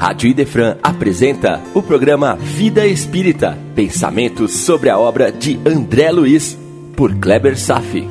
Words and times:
Rádio 0.00 0.30
Idefran 0.30 0.78
apresenta 0.82 1.60
o 1.74 1.82
programa 1.82 2.34
Vida 2.34 2.86
Espírita, 2.86 3.58
pensamentos 3.74 4.50
sobre 4.52 4.88
a 4.88 4.98
obra 4.98 5.30
de 5.30 5.60
André 5.62 6.10
Luiz, 6.10 6.58
por 6.96 7.14
Kleber 7.16 7.54
Safi. 7.54 8.08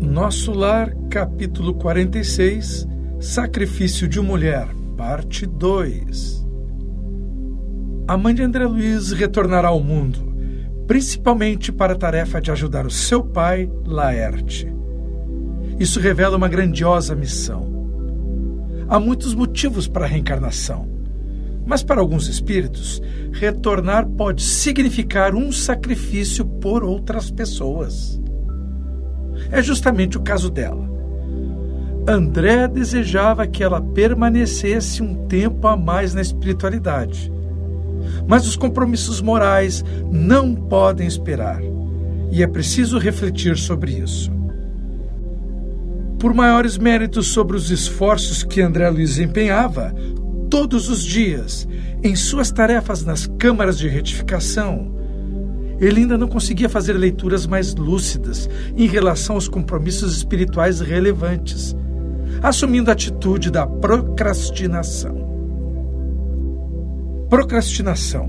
Nosso 0.00 0.52
Lar, 0.54 0.96
capítulo 1.10 1.74
46, 1.74 2.88
Sacrifício 3.20 4.08
de 4.08 4.22
Mulher, 4.22 4.68
parte 4.96 5.44
2. 5.44 6.46
A 8.08 8.16
mãe 8.16 8.34
de 8.34 8.42
André 8.42 8.64
Luiz 8.64 9.12
retornará 9.12 9.68
ao 9.68 9.80
mundo 9.80 10.29
principalmente 10.90 11.70
para 11.70 11.92
a 11.92 11.96
tarefa 11.96 12.40
de 12.40 12.50
ajudar 12.50 12.84
o 12.84 12.90
seu 12.90 13.22
pai, 13.22 13.70
Laerte. 13.86 14.66
Isso 15.78 16.00
revela 16.00 16.36
uma 16.36 16.48
grandiosa 16.48 17.14
missão. 17.14 17.70
Há 18.88 18.98
muitos 18.98 19.32
motivos 19.32 19.86
para 19.86 20.04
a 20.04 20.08
reencarnação, 20.08 20.88
mas 21.64 21.84
para 21.84 22.00
alguns 22.00 22.26
espíritos, 22.26 23.00
retornar 23.30 24.04
pode 24.04 24.42
significar 24.42 25.32
um 25.32 25.52
sacrifício 25.52 26.44
por 26.44 26.82
outras 26.82 27.30
pessoas. 27.30 28.20
É 29.48 29.62
justamente 29.62 30.18
o 30.18 30.22
caso 30.22 30.50
dela. 30.50 30.90
André 32.04 32.66
desejava 32.66 33.46
que 33.46 33.62
ela 33.62 33.80
permanecesse 33.80 35.04
um 35.04 35.28
tempo 35.28 35.68
a 35.68 35.76
mais 35.76 36.14
na 36.14 36.20
espiritualidade 36.20 37.30
mas 38.26 38.46
os 38.46 38.56
compromissos 38.56 39.20
morais 39.20 39.84
não 40.10 40.54
podem 40.54 41.06
esperar. 41.06 41.60
E 42.30 42.42
é 42.42 42.46
preciso 42.46 42.98
refletir 42.98 43.56
sobre 43.56 43.92
isso. 43.92 44.30
Por 46.18 46.34
maiores 46.34 46.76
méritos 46.76 47.28
sobre 47.28 47.56
os 47.56 47.70
esforços 47.70 48.44
que 48.44 48.60
André 48.60 48.88
Luiz 48.90 49.18
empenhava, 49.18 49.94
todos 50.50 50.88
os 50.88 51.02
dias, 51.02 51.66
em 52.02 52.14
suas 52.14 52.50
tarefas 52.50 53.04
nas 53.04 53.26
câmaras 53.26 53.78
de 53.78 53.88
retificação, 53.88 54.94
ele 55.80 56.00
ainda 56.00 56.18
não 56.18 56.28
conseguia 56.28 56.68
fazer 56.68 56.92
leituras 56.92 57.46
mais 57.46 57.74
lúcidas 57.74 58.50
em 58.76 58.86
relação 58.86 59.36
aos 59.36 59.48
compromissos 59.48 60.14
espirituais 60.14 60.80
relevantes, 60.80 61.74
assumindo 62.42 62.90
a 62.90 62.92
atitude 62.92 63.50
da 63.50 63.66
procrastinação. 63.66 65.29
Procrastinação. 67.30 68.28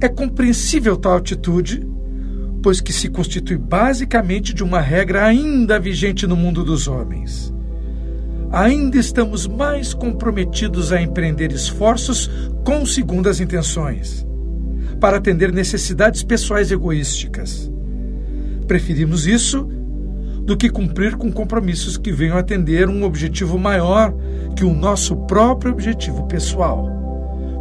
É 0.00 0.08
compreensível 0.08 0.96
tal 0.96 1.18
atitude, 1.18 1.86
pois 2.62 2.80
que 2.80 2.94
se 2.94 3.10
constitui 3.10 3.58
basicamente 3.58 4.54
de 4.54 4.64
uma 4.64 4.80
regra 4.80 5.26
ainda 5.26 5.78
vigente 5.78 6.26
no 6.26 6.34
mundo 6.34 6.64
dos 6.64 6.88
homens. 6.88 7.52
Ainda 8.50 8.96
estamos 8.96 9.46
mais 9.46 9.92
comprometidos 9.92 10.92
a 10.92 11.02
empreender 11.02 11.52
esforços 11.52 12.30
com 12.64 12.86
segundas 12.86 13.38
intenções, 13.38 14.26
para 14.98 15.18
atender 15.18 15.52
necessidades 15.52 16.22
pessoais 16.22 16.72
egoísticas. 16.72 17.70
Preferimos 18.66 19.26
isso 19.26 19.68
do 20.42 20.56
que 20.56 20.70
cumprir 20.70 21.16
com 21.16 21.30
compromissos 21.30 21.98
que 21.98 22.12
venham 22.12 22.38
atender 22.38 22.88
um 22.88 23.04
objetivo 23.04 23.58
maior 23.58 24.14
que 24.56 24.64
o 24.64 24.72
nosso 24.72 25.14
próprio 25.26 25.70
objetivo 25.70 26.26
pessoal. 26.26 26.97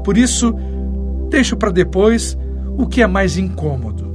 Por 0.08 0.18
isso, 0.18 0.56
deixo 1.30 1.58
para 1.58 1.70
depois 1.70 2.38
o 2.78 2.88
que 2.88 3.02
é 3.02 3.08
mais 3.08 3.38
incômodo. 3.38 4.08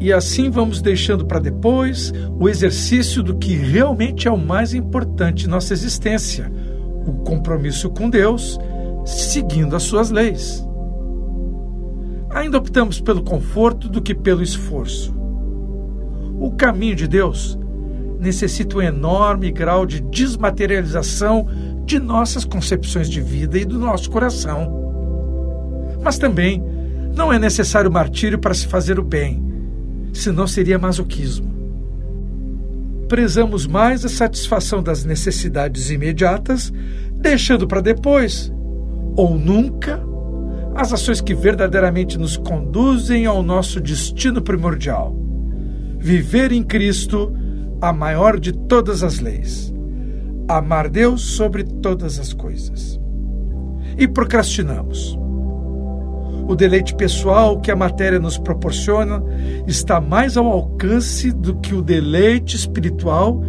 E 0.00 0.10
assim 0.10 0.48
vamos 0.48 0.80
deixando 0.80 1.26
para 1.26 1.38
depois 1.38 2.14
o 2.40 2.48
exercício 2.48 3.22
do 3.22 3.36
que 3.36 3.54
realmente 3.54 4.26
é 4.26 4.30
o 4.30 4.38
mais 4.38 4.72
importante 4.72 5.44
em 5.44 5.50
nossa 5.50 5.74
existência: 5.74 6.50
o 7.06 7.12
compromisso 7.24 7.90
com 7.90 8.08
Deus, 8.08 8.58
seguindo 9.04 9.76
as 9.76 9.82
suas 9.82 10.10
leis. 10.10 10.66
Ainda 12.30 12.56
optamos 12.56 13.02
pelo 13.02 13.22
conforto 13.22 13.86
do 13.86 14.00
que 14.00 14.14
pelo 14.14 14.42
esforço. 14.42 15.14
O 16.40 16.52
caminho 16.52 16.96
de 16.96 17.06
Deus 17.06 17.58
necessita 18.18 18.78
um 18.78 18.80
enorme 18.80 19.50
grau 19.50 19.84
de 19.84 20.00
desmaterialização 20.00 21.46
de 21.84 21.98
nossas 21.98 22.44
concepções 22.44 23.08
de 23.08 23.20
vida 23.20 23.58
e 23.58 23.64
do 23.64 23.78
nosso 23.78 24.10
coração. 24.10 24.80
Mas 26.02 26.18
também 26.18 26.62
não 27.14 27.32
é 27.32 27.38
necessário 27.38 27.90
martírio 27.90 28.38
para 28.38 28.54
se 28.54 28.66
fazer 28.66 28.98
o 28.98 29.02
bem, 29.02 29.42
senão 30.12 30.46
seria 30.46 30.78
masoquismo. 30.78 31.50
Prezamos 33.08 33.66
mais 33.66 34.04
a 34.04 34.08
satisfação 34.08 34.82
das 34.82 35.04
necessidades 35.04 35.90
imediatas, 35.90 36.72
deixando 37.14 37.66
para 37.66 37.80
depois, 37.80 38.52
ou 39.14 39.36
nunca, 39.36 40.02
as 40.74 40.92
ações 40.92 41.20
que 41.20 41.34
verdadeiramente 41.34 42.18
nos 42.18 42.38
conduzem 42.38 43.26
ao 43.26 43.42
nosso 43.42 43.78
destino 43.78 44.40
primordial. 44.40 45.14
Viver 45.98 46.50
em 46.50 46.62
Cristo, 46.62 47.30
a 47.80 47.92
maior 47.92 48.40
de 48.40 48.52
todas 48.52 49.02
as 49.02 49.20
leis 49.20 49.71
amar 50.56 50.88
Deus 50.88 51.22
sobre 51.36 51.64
todas 51.64 52.18
as 52.18 52.32
coisas. 52.32 53.00
E 53.96 54.08
procrastinamos. 54.08 55.18
O 56.48 56.54
deleite 56.54 56.94
pessoal 56.94 57.60
que 57.60 57.70
a 57.70 57.76
matéria 57.76 58.18
nos 58.18 58.36
proporciona 58.36 59.22
está 59.66 60.00
mais 60.00 60.36
ao 60.36 60.46
alcance 60.46 61.30
do 61.30 61.56
que 61.56 61.74
o 61.74 61.82
deleite 61.82 62.56
espiritual 62.56 63.42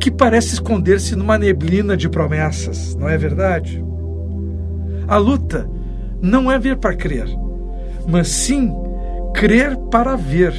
que 0.00 0.10
parece 0.10 0.54
esconder-se 0.54 1.14
numa 1.14 1.36
neblina 1.36 1.96
de 1.96 2.08
promessas, 2.08 2.94
não 2.94 3.08
é 3.08 3.18
verdade? 3.18 3.84
A 5.06 5.18
luta 5.18 5.68
não 6.22 6.50
é 6.50 6.58
ver 6.58 6.76
para 6.78 6.96
crer, 6.96 7.26
mas 8.08 8.28
sim 8.28 8.72
crer 9.34 9.76
para 9.90 10.16
ver. 10.16 10.54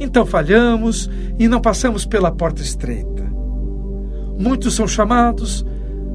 Então 0.00 0.26
falhamos 0.26 1.08
e 1.38 1.46
não 1.46 1.60
passamos 1.60 2.04
pela 2.04 2.32
porta 2.32 2.60
estreita. 2.60 3.27
Muitos 4.38 4.74
são 4.74 4.86
chamados, 4.86 5.66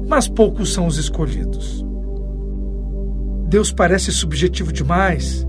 mas 0.08 0.26
poucos 0.28 0.72
são 0.72 0.86
os 0.86 0.96
escolhidos. 0.96 1.84
Deus 3.48 3.70
parece 3.70 4.10
subjetivo 4.10 4.72
demais, 4.72 5.46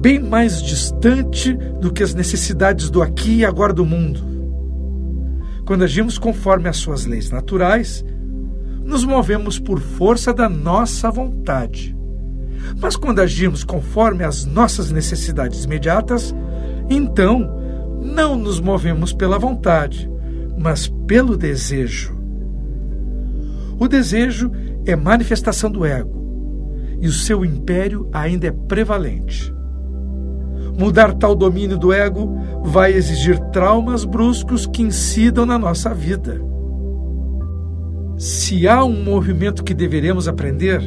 bem 0.00 0.18
mais 0.20 0.62
distante 0.62 1.54
do 1.80 1.92
que 1.92 2.02
as 2.02 2.14
necessidades 2.14 2.90
do 2.90 3.00
aqui 3.00 3.38
e 3.38 3.44
agora 3.44 3.72
do 3.72 3.86
mundo. 3.86 4.20
Quando 5.64 5.84
agimos 5.84 6.18
conforme 6.18 6.68
as 6.68 6.76
suas 6.76 7.06
leis 7.06 7.30
naturais, 7.30 8.04
nos 8.84 9.04
movemos 9.04 9.58
por 9.58 9.80
força 9.80 10.34
da 10.34 10.48
nossa 10.48 11.10
vontade. 11.10 11.96
Mas 12.80 12.96
quando 12.96 13.20
agimos 13.20 13.64
conforme 13.64 14.24
as 14.24 14.44
nossas 14.44 14.90
necessidades 14.90 15.64
imediatas, 15.64 16.34
então 16.90 17.50
não 18.02 18.36
nos 18.36 18.60
movemos 18.60 19.12
pela 19.12 19.38
vontade, 19.38 20.10
mas 20.62 20.86
pelo 21.08 21.36
desejo. 21.36 22.16
O 23.80 23.88
desejo 23.88 24.52
é 24.86 24.94
manifestação 24.94 25.68
do 25.68 25.84
ego 25.84 26.22
e 27.00 27.08
o 27.08 27.12
seu 27.12 27.44
império 27.44 28.08
ainda 28.12 28.46
é 28.46 28.52
prevalente. 28.52 29.52
Mudar 30.78 31.14
tal 31.14 31.34
domínio 31.34 31.76
do 31.76 31.92
ego 31.92 32.38
vai 32.62 32.92
exigir 32.92 33.38
traumas 33.50 34.04
bruscos 34.04 34.64
que 34.64 34.82
incidam 34.82 35.44
na 35.44 35.58
nossa 35.58 35.92
vida. 35.92 36.40
Se 38.16 38.68
há 38.68 38.84
um 38.84 39.02
movimento 39.02 39.64
que 39.64 39.74
deveremos 39.74 40.28
aprender, 40.28 40.80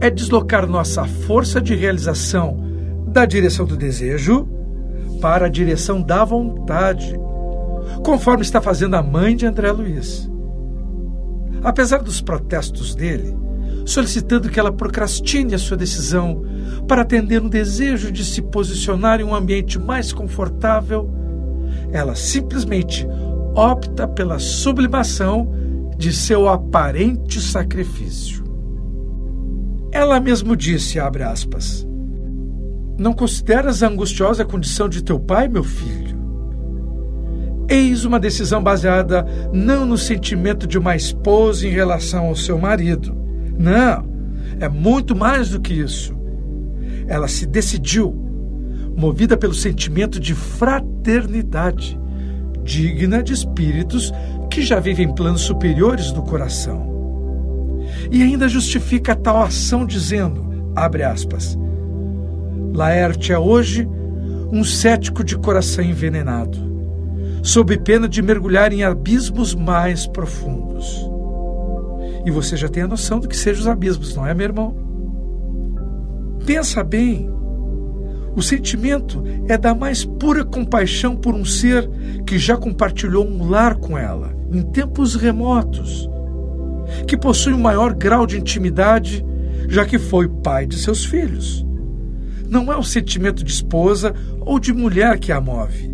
é 0.00 0.10
deslocar 0.10 0.66
nossa 0.66 1.04
força 1.04 1.60
de 1.60 1.74
realização 1.76 2.58
da 3.06 3.24
direção 3.24 3.64
do 3.64 3.76
desejo 3.76 4.48
para 5.20 5.46
a 5.46 5.48
direção 5.48 6.02
da 6.02 6.24
vontade 6.24 7.16
conforme 8.04 8.42
está 8.42 8.60
fazendo 8.60 8.94
a 8.94 9.02
mãe 9.02 9.36
de 9.36 9.46
André 9.46 9.70
Luiz. 9.72 10.30
Apesar 11.62 12.02
dos 12.02 12.20
protestos 12.20 12.94
dele, 12.94 13.36
solicitando 13.84 14.48
que 14.48 14.60
ela 14.60 14.72
procrastine 14.72 15.54
a 15.54 15.58
sua 15.58 15.76
decisão 15.76 16.44
para 16.86 17.02
atender 17.02 17.42
um 17.42 17.48
desejo 17.48 18.12
de 18.12 18.24
se 18.24 18.42
posicionar 18.42 19.20
em 19.20 19.24
um 19.24 19.34
ambiente 19.34 19.78
mais 19.78 20.12
confortável, 20.12 21.10
ela 21.90 22.14
simplesmente 22.14 23.06
opta 23.54 24.06
pela 24.06 24.38
sublimação 24.38 25.52
de 25.96 26.12
seu 26.12 26.48
aparente 26.48 27.40
sacrifício. 27.40 28.44
Ela 29.90 30.20
mesmo 30.20 30.54
disse, 30.54 31.00
abre 31.00 31.22
aspas, 31.22 31.86
Não 32.98 33.12
consideras 33.12 33.82
a 33.82 33.88
angustiosa 33.88 34.44
condição 34.44 34.88
de 34.88 35.02
teu 35.02 35.18
pai, 35.18 35.48
meu 35.48 35.64
filho? 35.64 36.17
Eis 37.68 38.04
uma 38.04 38.18
decisão 38.18 38.62
baseada 38.62 39.26
não 39.52 39.84
no 39.84 39.98
sentimento 39.98 40.66
de 40.66 40.78
uma 40.78 40.96
esposa 40.96 41.66
em 41.66 41.70
relação 41.70 42.26
ao 42.26 42.36
seu 42.36 42.58
marido. 42.58 43.14
Não, 43.58 44.08
é 44.58 44.68
muito 44.68 45.14
mais 45.14 45.50
do 45.50 45.60
que 45.60 45.74
isso. 45.74 46.16
Ela 47.06 47.28
se 47.28 47.46
decidiu, 47.46 48.14
movida 48.96 49.36
pelo 49.36 49.54
sentimento 49.54 50.18
de 50.18 50.34
fraternidade, 50.34 51.98
digna 52.64 53.22
de 53.22 53.32
espíritos 53.32 54.12
que 54.50 54.62
já 54.62 54.80
vivem 54.80 55.14
planos 55.14 55.42
superiores 55.42 56.10
do 56.10 56.22
coração. 56.22 56.88
E 58.10 58.22
ainda 58.22 58.48
justifica 58.48 59.14
tal 59.14 59.42
ação 59.42 59.84
dizendo, 59.84 60.72
abre 60.74 61.02
aspas, 61.02 61.58
Laerte 62.74 63.32
é 63.32 63.38
hoje 63.38 63.88
um 64.52 64.62
cético 64.64 65.24
de 65.24 65.36
coração 65.36 65.84
envenenado, 65.84 66.58
sob 67.42 67.76
pena 67.78 68.08
de 68.08 68.22
mergulhar 68.22 68.72
em 68.72 68.82
abismos 68.82 69.54
mais 69.54 70.06
profundos. 70.06 71.08
E 72.24 72.30
você 72.30 72.56
já 72.56 72.68
tem 72.68 72.82
a 72.82 72.88
noção 72.88 73.20
do 73.20 73.28
que 73.28 73.36
sejam 73.36 73.62
os 73.62 73.68
abismos, 73.68 74.14
não 74.14 74.26
é, 74.26 74.34
meu 74.34 74.46
irmão? 74.46 74.76
Pensa 76.44 76.82
bem. 76.82 77.30
O 78.34 78.42
sentimento 78.42 79.22
é 79.48 79.58
da 79.58 79.74
mais 79.74 80.04
pura 80.04 80.44
compaixão 80.44 81.16
por 81.16 81.34
um 81.34 81.44
ser 81.44 81.88
que 82.26 82.38
já 82.38 82.56
compartilhou 82.56 83.26
um 83.26 83.48
lar 83.48 83.76
com 83.76 83.98
ela, 83.98 84.32
em 84.52 84.62
tempos 84.62 85.14
remotos, 85.14 86.08
que 87.06 87.16
possui 87.16 87.52
um 87.52 87.60
maior 87.60 87.94
grau 87.94 88.26
de 88.26 88.38
intimidade, 88.38 89.24
já 89.68 89.84
que 89.84 89.98
foi 89.98 90.28
pai 90.28 90.66
de 90.66 90.78
seus 90.78 91.04
filhos. 91.04 91.66
Não 92.48 92.72
é 92.72 92.76
o 92.76 92.82
sentimento 92.82 93.42
de 93.42 93.50
esposa 93.50 94.14
ou 94.40 94.58
de 94.58 94.72
mulher 94.72 95.18
que 95.18 95.32
a 95.32 95.40
move, 95.40 95.90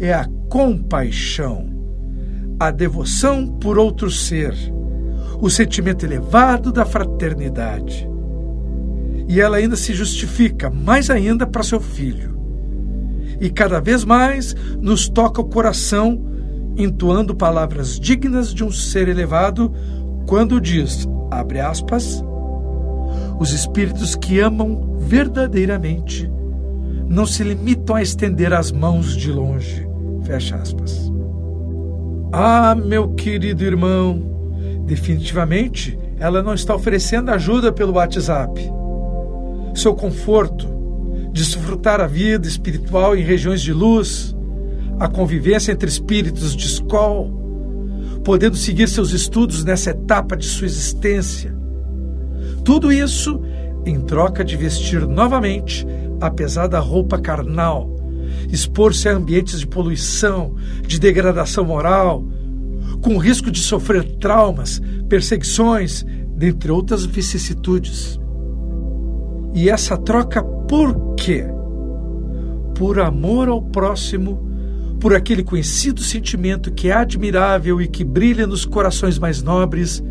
é 0.00 0.12
a 0.12 0.28
compaixão, 0.52 1.66
a 2.60 2.70
devoção 2.70 3.46
por 3.46 3.78
outro 3.78 4.10
ser, 4.10 4.54
o 5.40 5.48
sentimento 5.48 6.04
elevado 6.04 6.70
da 6.70 6.84
fraternidade. 6.84 8.06
E 9.26 9.40
ela 9.40 9.56
ainda 9.56 9.76
se 9.76 9.94
justifica 9.94 10.68
mais 10.68 11.08
ainda 11.08 11.46
para 11.46 11.62
seu 11.62 11.80
filho. 11.80 12.38
E 13.40 13.48
cada 13.48 13.80
vez 13.80 14.04
mais 14.04 14.54
nos 14.78 15.08
toca 15.08 15.40
o 15.40 15.48
coração, 15.48 16.22
entoando 16.76 17.34
palavras 17.34 17.98
dignas 17.98 18.52
de 18.52 18.62
um 18.62 18.70
ser 18.70 19.08
elevado, 19.08 19.72
quando 20.26 20.60
diz, 20.60 21.08
abre 21.30 21.60
aspas, 21.60 22.22
os 23.40 23.54
espíritos 23.54 24.14
que 24.14 24.38
amam 24.38 24.98
verdadeiramente 24.98 26.30
não 27.08 27.24
se 27.24 27.42
limitam 27.42 27.96
a 27.96 28.02
estender 28.02 28.52
as 28.52 28.70
mãos 28.70 29.16
de 29.16 29.32
longe. 29.32 29.91
Fecha 30.24 30.56
aspas. 30.56 31.10
Ah, 32.32 32.74
meu 32.74 33.08
querido 33.14 33.62
irmão, 33.62 34.22
definitivamente 34.86 35.98
ela 36.18 36.42
não 36.42 36.54
está 36.54 36.74
oferecendo 36.74 37.30
ajuda 37.30 37.72
pelo 37.72 37.94
WhatsApp. 37.94 38.60
Seu 39.74 39.94
conforto, 39.94 40.68
desfrutar 41.32 42.00
a 42.00 42.06
vida 42.06 42.46
espiritual 42.46 43.16
em 43.16 43.22
regiões 43.22 43.60
de 43.60 43.72
luz, 43.72 44.36
a 45.00 45.08
convivência 45.08 45.72
entre 45.72 45.88
espíritos 45.88 46.54
de 46.54 46.66
escola, 46.66 47.28
podendo 48.22 48.56
seguir 48.56 48.88
seus 48.88 49.12
estudos 49.12 49.64
nessa 49.64 49.90
etapa 49.90 50.36
de 50.36 50.46
sua 50.46 50.66
existência. 50.66 51.52
Tudo 52.64 52.92
isso 52.92 53.42
em 53.84 54.00
troca 54.00 54.44
de 54.44 54.56
vestir 54.56 55.06
novamente 55.06 55.84
a 56.20 56.30
pesada 56.30 56.78
roupa 56.78 57.18
carnal, 57.18 57.91
expor-se 58.52 59.08
a 59.08 59.16
ambientes 59.16 59.58
de 59.58 59.66
poluição, 59.66 60.54
de 60.86 61.00
degradação 61.00 61.64
moral, 61.64 62.22
com 63.00 63.16
risco 63.16 63.50
de 63.50 63.58
sofrer 63.58 64.04
traumas, 64.18 64.80
perseguições, 65.08 66.04
dentre 66.36 66.70
outras 66.70 67.06
vicissitudes. 67.06 68.20
E 69.54 69.70
essa 69.70 69.96
troca 69.96 70.42
por 70.42 71.14
quê? 71.16 71.44
Por 72.76 73.00
amor 73.00 73.48
ao 73.48 73.62
próximo, 73.62 74.48
por 75.00 75.14
aquele 75.14 75.42
conhecido 75.42 76.02
sentimento 76.02 76.70
que 76.70 76.88
é 76.88 76.92
admirável 76.92 77.80
e 77.80 77.88
que 77.88 78.04
brilha 78.04 78.46
nos 78.46 78.64
corações 78.64 79.18
mais 79.18 79.42
nobres 79.42 80.02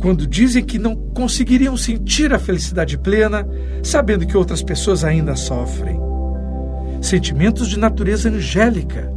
quando 0.00 0.26
dizem 0.26 0.64
que 0.64 0.78
não 0.78 0.94
conseguiriam 0.94 1.76
sentir 1.76 2.32
a 2.32 2.38
felicidade 2.38 2.98
plena, 2.98 3.48
sabendo 3.82 4.26
que 4.26 4.36
outras 4.36 4.62
pessoas 4.62 5.02
ainda 5.02 5.34
sofrem. 5.34 6.05
Sentimentos 7.00 7.68
de 7.68 7.78
natureza 7.78 8.28
angélica, 8.28 9.12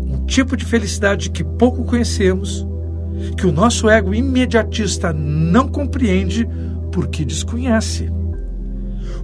um 0.00 0.24
tipo 0.26 0.56
de 0.56 0.64
felicidade 0.64 1.30
que 1.30 1.44
pouco 1.44 1.84
conhecemos, 1.84 2.66
que 3.36 3.46
o 3.46 3.52
nosso 3.52 3.88
ego 3.88 4.14
imediatista 4.14 5.12
não 5.12 5.68
compreende 5.68 6.48
porque 6.92 7.24
desconhece. 7.24 8.10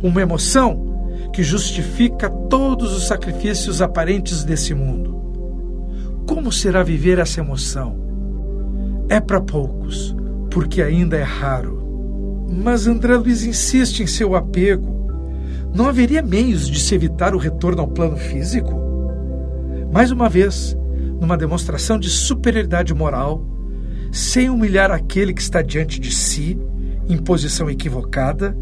Uma 0.03 0.23
emoção 0.23 0.91
que 1.33 1.43
justifica 1.43 2.29
todos 2.29 2.93
os 2.97 3.07
sacrifícios 3.07 3.81
aparentes 3.81 4.45
desse 4.45 4.75
mundo. 4.75 5.21
Como 6.27 6.53
será 6.53 6.83
viver 6.83 7.19
essa 7.19 7.41
emoção? 7.41 7.97
É 9.09 9.21
para 9.21 9.41
poucos 9.41 10.15
porque 10.51 10.83
ainda 10.83 11.17
é 11.17 11.23
raro. 11.23 11.81
Mas 12.49 12.87
André 12.87 13.17
Luiz 13.17 13.45
insiste 13.45 14.01
em 14.03 14.07
seu 14.07 14.35
apego. 14.35 15.00
Não 15.75 15.89
haveria 15.89 16.23
meios 16.23 16.69
de 16.69 16.79
se 16.81 16.95
evitar 16.95 17.35
o 17.35 17.39
retorno 17.39 17.83
ao 17.83 17.89
plano 17.89 18.17
físico? 18.17 18.75
Mais 19.93 20.11
uma 20.11 20.29
vez, 20.29 20.77
numa 21.21 21.37
demonstração 21.37 21.99
de 21.99 22.09
superioridade 22.09 22.95
moral, 22.95 23.45
sem 24.13 24.51
humilhar 24.51 24.91
aquele 24.91 25.33
que 25.33 25.41
está 25.41 25.63
diante 25.63 26.01
de 26.01 26.11
si, 26.13 26.59
em 27.09 27.17
posição 27.17 27.71
equivocada, 27.71 28.57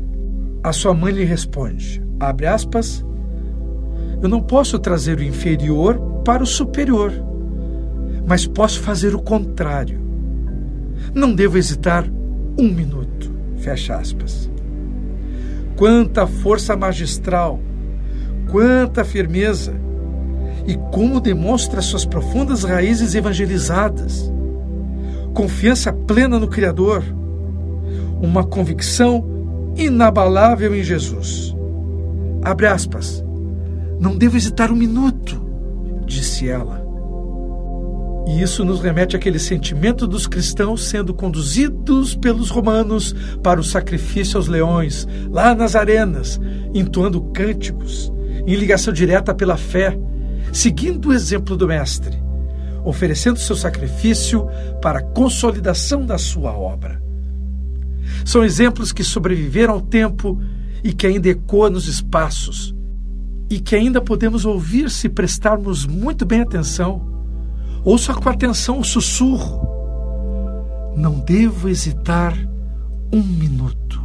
a 0.62 0.72
sua 0.72 0.94
mãe 0.94 1.12
lhe 1.12 1.24
responde: 1.24 2.02
abre 2.20 2.46
aspas, 2.46 3.04
eu 4.22 4.28
não 4.28 4.42
posso 4.42 4.78
trazer 4.78 5.18
o 5.18 5.24
inferior 5.24 5.98
para 6.24 6.42
o 6.42 6.46
superior, 6.46 7.12
mas 8.26 8.46
posso 8.46 8.80
fazer 8.80 9.14
o 9.14 9.22
contrário 9.22 10.08
não 11.14 11.34
devo 11.34 11.58
hesitar 11.58 12.04
um 12.58 12.68
minuto. 12.68 13.32
Fecha 13.56 13.96
aspas. 13.96 14.50
Quanta 15.78 16.26
força 16.26 16.76
magistral, 16.76 17.60
quanta 18.50 19.04
firmeza, 19.04 19.74
e 20.66 20.74
como 20.92 21.20
demonstra 21.20 21.80
suas 21.80 22.04
profundas 22.04 22.64
raízes 22.64 23.14
evangelizadas. 23.14 24.28
Confiança 25.32 25.92
plena 25.92 26.36
no 26.36 26.48
Criador, 26.48 27.04
uma 28.20 28.42
convicção 28.42 29.24
inabalável 29.76 30.74
em 30.74 30.82
Jesus. 30.82 31.54
Abre 32.42 32.66
aspas. 32.66 33.24
Não 34.00 34.18
devo 34.18 34.36
hesitar 34.36 34.72
um 34.72 34.76
minuto, 34.76 35.40
disse 36.04 36.48
ela. 36.48 36.87
E 38.28 38.42
isso 38.42 38.62
nos 38.62 38.82
remete 38.82 39.16
àquele 39.16 39.38
sentimento 39.38 40.06
dos 40.06 40.26
cristãos 40.26 40.84
sendo 40.84 41.14
conduzidos 41.14 42.14
pelos 42.14 42.50
romanos 42.50 43.14
para 43.42 43.58
o 43.58 43.64
sacrifício 43.64 44.36
aos 44.36 44.48
leões, 44.48 45.08
lá 45.30 45.54
nas 45.54 45.74
arenas, 45.74 46.38
entoando 46.74 47.22
cânticos, 47.32 48.12
em 48.46 48.54
ligação 48.54 48.92
direta 48.92 49.34
pela 49.34 49.56
fé, 49.56 49.98
seguindo 50.52 51.08
o 51.08 51.14
exemplo 51.14 51.56
do 51.56 51.66
Mestre, 51.66 52.22
oferecendo 52.84 53.38
seu 53.38 53.56
sacrifício 53.56 54.46
para 54.82 54.98
a 54.98 55.02
consolidação 55.02 56.04
da 56.04 56.18
sua 56.18 56.52
obra. 56.52 57.02
São 58.26 58.44
exemplos 58.44 58.92
que 58.92 59.02
sobreviveram 59.02 59.72
ao 59.72 59.80
tempo 59.80 60.38
e 60.84 60.92
que 60.92 61.06
ainda 61.06 61.30
ecoam 61.30 61.70
nos 61.70 61.88
espaços, 61.88 62.74
e 63.48 63.58
que 63.58 63.74
ainda 63.74 64.02
podemos 64.02 64.44
ouvir 64.44 64.90
se 64.90 65.08
prestarmos 65.08 65.86
muito 65.86 66.26
bem 66.26 66.42
atenção 66.42 67.17
Ouça 67.84 68.12
com 68.14 68.28
atenção 68.28 68.80
o 68.80 68.84
sussurro. 68.84 69.66
Não 70.96 71.20
devo 71.20 71.68
hesitar 71.68 72.34
um 73.12 73.22
minuto. 73.22 74.02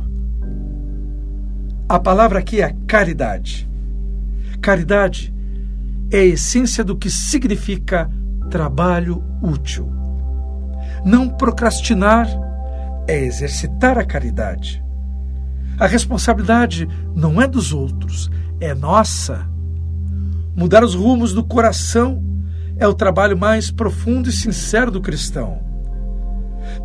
A 1.89 1.99
palavra 1.99 2.39
aqui 2.39 2.61
é 2.61 2.75
caridade. 2.87 3.69
Caridade 4.61 5.33
é 6.11 6.19
a 6.19 6.25
essência 6.25 6.83
do 6.83 6.95
que 6.95 7.09
significa 7.09 8.09
trabalho 8.49 9.23
útil. 9.41 9.91
Não 11.03 11.27
procrastinar 11.27 12.27
é 13.07 13.19
exercitar 13.25 13.97
a 13.97 14.05
caridade. 14.05 14.83
A 15.79 15.87
responsabilidade 15.87 16.87
não 17.15 17.41
é 17.41 17.47
dos 17.47 17.73
outros, 17.73 18.29
é 18.61 18.73
nossa. 18.73 19.49
Mudar 20.55 20.83
os 20.83 20.93
rumos 20.93 21.33
do 21.33 21.43
coração 21.43 22.23
é 22.77 22.87
o 22.87 22.93
trabalho 22.93 23.37
mais 23.37 23.71
profundo 23.71 24.29
e 24.29 24.31
sincero 24.31 24.91
do 24.91 25.01
cristão. 25.01 25.61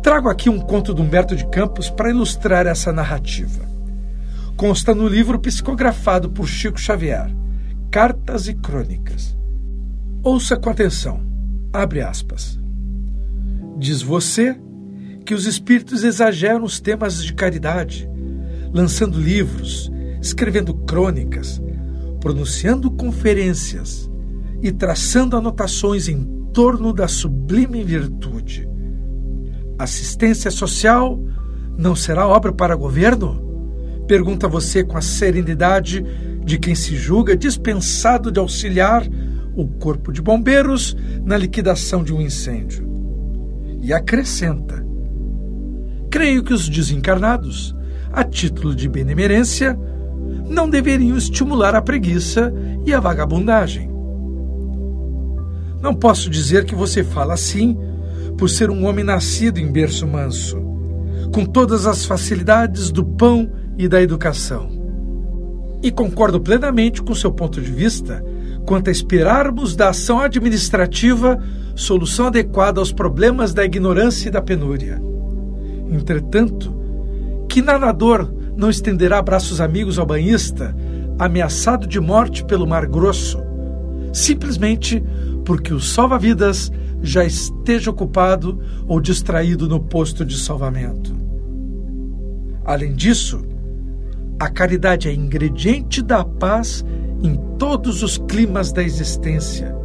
Trago 0.03 0.29
aqui 0.29 0.49
um 0.49 0.59
conto 0.59 0.93
de 0.93 1.01
Humberto 1.01 1.35
de 1.35 1.45
Campos 1.47 1.89
para 1.89 2.09
ilustrar 2.09 2.67
essa 2.67 2.91
narrativa. 2.91 3.67
Consta 4.55 4.93
no 4.93 5.07
livro 5.07 5.39
psicografado 5.39 6.29
por 6.29 6.47
Chico 6.47 6.79
Xavier, 6.79 7.33
Cartas 7.89 8.47
e 8.47 8.53
Crônicas. 8.53 9.37
Ouça 10.21 10.57
com 10.57 10.69
atenção. 10.69 11.21
Abre 11.71 12.01
aspas. 12.01 12.59
Diz 13.77 14.01
você 14.01 14.59
que 15.25 15.33
os 15.33 15.45
espíritos 15.45 16.03
exageram 16.03 16.63
os 16.63 16.79
temas 16.79 17.23
de 17.23 17.33
caridade, 17.33 18.09
lançando 18.73 19.19
livros, 19.19 19.91
escrevendo 20.21 20.73
crônicas, 20.73 21.61
pronunciando 22.19 22.91
conferências 22.91 24.08
e 24.61 24.71
traçando 24.71 25.37
anotações 25.37 26.07
em 26.07 26.23
torno 26.53 26.93
da 26.93 27.07
sublime 27.07 27.83
virtude. 27.83 28.67
Assistência 29.77 30.51
social 30.51 31.19
não 31.77 31.95
será 31.95 32.27
obra 32.27 32.51
para 32.51 32.75
governo? 32.75 33.47
Pergunta 34.07 34.47
você 34.47 34.83
com 34.83 34.97
a 34.97 35.01
serenidade 35.01 36.03
de 36.43 36.57
quem 36.57 36.75
se 36.75 36.95
julga 36.95 37.37
dispensado 37.37 38.31
de 38.31 38.39
auxiliar 38.39 39.07
o 39.55 39.67
corpo 39.67 40.11
de 40.11 40.21
bombeiros 40.21 40.95
na 41.23 41.37
liquidação 41.37 42.03
de 42.03 42.13
um 42.13 42.19
incêndio. 42.19 42.87
E 43.81 43.93
acrescenta: 43.93 44.85
Creio 46.09 46.43
que 46.43 46.53
os 46.53 46.67
desencarnados, 46.67 47.75
a 48.11 48.23
título 48.23 48.75
de 48.75 48.89
benemerência, 48.89 49.77
não 50.49 50.69
deveriam 50.69 51.15
estimular 51.15 51.75
a 51.75 51.81
preguiça 51.81 52.53
e 52.85 52.93
a 52.93 52.99
vagabundagem. 52.99 53.88
Não 55.81 55.93
posso 55.93 56.29
dizer 56.29 56.65
que 56.65 56.75
você 56.75 57.03
fala 57.03 57.33
assim 57.33 57.77
por 58.37 58.49
ser 58.49 58.69
um 58.69 58.85
homem 58.85 59.03
nascido 59.03 59.59
em 59.59 59.71
berço 59.71 60.07
manso, 60.07 60.57
com 61.33 61.45
todas 61.45 61.85
as 61.85 62.05
facilidades 62.05 62.91
do 62.91 63.03
pão 63.03 63.51
e 63.77 63.87
da 63.87 64.01
educação. 64.01 64.69
E 65.81 65.91
concordo 65.91 66.39
plenamente 66.39 67.01
com 67.01 67.15
seu 67.15 67.31
ponto 67.31 67.61
de 67.61 67.71
vista 67.71 68.23
quanto 68.65 68.89
a 68.89 68.91
esperarmos 68.91 69.75
da 69.75 69.89
ação 69.89 70.19
administrativa 70.19 71.41
solução 71.75 72.27
adequada 72.27 72.79
aos 72.79 72.91
problemas 72.91 73.53
da 73.53 73.63
ignorância 73.63 74.27
e 74.27 74.31
da 74.31 74.41
penúria. 74.41 75.01
Entretanto, 75.89 76.73
que 77.47 77.61
nadador 77.61 78.31
não 78.55 78.69
estenderá 78.69 79.21
braços 79.21 79.61
amigos 79.61 79.97
ao 79.97 80.05
banhista, 80.05 80.75
ameaçado 81.17 81.87
de 81.87 81.99
morte 81.99 82.43
pelo 82.43 82.67
Mar 82.67 82.85
Grosso, 82.85 83.41
simplesmente 84.11 85.01
porque 85.49 85.73
o 85.73 85.79
salva-vidas 85.79 86.71
já 87.01 87.25
esteja 87.25 87.89
ocupado 87.89 88.61
ou 88.85 89.01
distraído 89.01 89.67
no 89.67 89.79
posto 89.79 90.23
de 90.23 90.37
salvamento. 90.37 91.11
Além 92.63 92.93
disso, 92.93 93.43
a 94.39 94.47
caridade 94.47 95.09
é 95.09 95.11
ingrediente 95.11 96.03
da 96.03 96.23
paz 96.23 96.85
em 97.23 97.35
todos 97.57 98.03
os 98.03 98.19
climas 98.19 98.71
da 98.71 98.83
existência, 98.83 99.75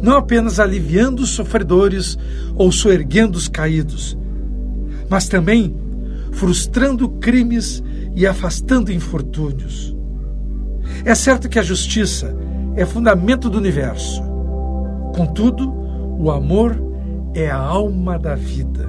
não 0.00 0.16
apenas 0.16 0.58
aliviando 0.58 1.24
os 1.24 1.28
sofredores 1.28 2.16
ou 2.54 2.72
soerguendo 2.72 3.36
os 3.36 3.48
caídos, 3.48 4.16
mas 5.10 5.28
também 5.28 5.76
frustrando 6.32 7.06
crimes 7.06 7.84
e 8.14 8.26
afastando 8.26 8.90
infortúnios. 8.90 9.94
É 11.04 11.14
certo 11.14 11.50
que 11.50 11.58
a 11.58 11.62
justiça 11.62 12.34
é 12.74 12.86
fundamento 12.86 13.50
do 13.50 13.58
universo. 13.58 14.25
Contudo, 15.16 15.72
o 16.18 16.30
amor 16.30 16.78
é 17.34 17.50
a 17.50 17.56
alma 17.56 18.18
da 18.18 18.34
vida. 18.34 18.86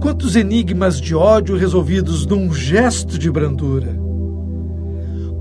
Quantos 0.00 0.34
enigmas 0.34 1.00
de 1.00 1.14
ódio 1.14 1.56
resolvidos 1.56 2.26
num 2.26 2.52
gesto 2.52 3.16
de 3.16 3.30
brandura! 3.30 3.96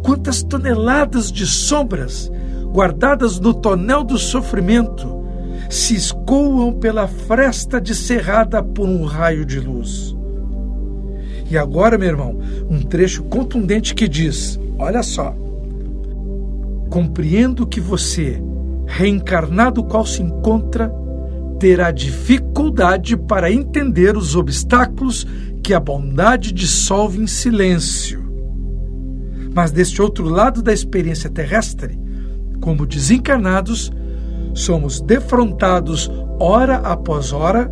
Quantas 0.03 0.43
toneladas 0.43 1.31
de 1.31 1.47
sombras 1.47 2.31
guardadas 2.71 3.39
no 3.39 3.55
tonel 3.55 4.03
do 4.03 4.19
sofrimento 4.19 5.25
se 5.67 5.95
escoam 5.95 6.73
pela 6.73 7.07
fresta 7.07 7.81
descerrada 7.81 8.61
por 8.61 8.87
um 8.87 9.03
raio 9.03 9.43
de 9.43 9.59
luz. 9.59 10.15
E 11.49 11.57
agora, 11.57 11.97
meu 11.97 12.09
irmão, 12.09 12.37
um 12.69 12.83
trecho 12.83 13.23
contundente 13.23 13.95
que 13.95 14.07
diz: 14.07 14.59
olha 14.77 15.01
só. 15.01 15.35
Compreendo 16.89 17.65
que 17.65 17.81
você, 17.81 18.41
reencarnado 18.87 19.83
qual 19.83 20.05
se 20.05 20.23
encontra, 20.23 20.91
terá 21.59 21.91
dificuldade 21.91 23.17
para 23.17 23.51
entender 23.51 24.15
os 24.15 24.35
obstáculos 24.35 25.27
que 25.61 25.73
a 25.73 25.79
bondade 25.79 26.53
dissolve 26.53 27.19
em 27.21 27.27
silêncio. 27.27 28.25
Mas 29.53 29.71
deste 29.71 30.01
outro 30.01 30.29
lado 30.29 30.61
da 30.61 30.71
experiência 30.71 31.29
terrestre, 31.29 31.99
como 32.61 32.85
desencarnados, 32.85 33.91
somos 34.53 35.01
defrontados 35.01 36.09
hora 36.39 36.77
após 36.77 37.33
hora 37.33 37.69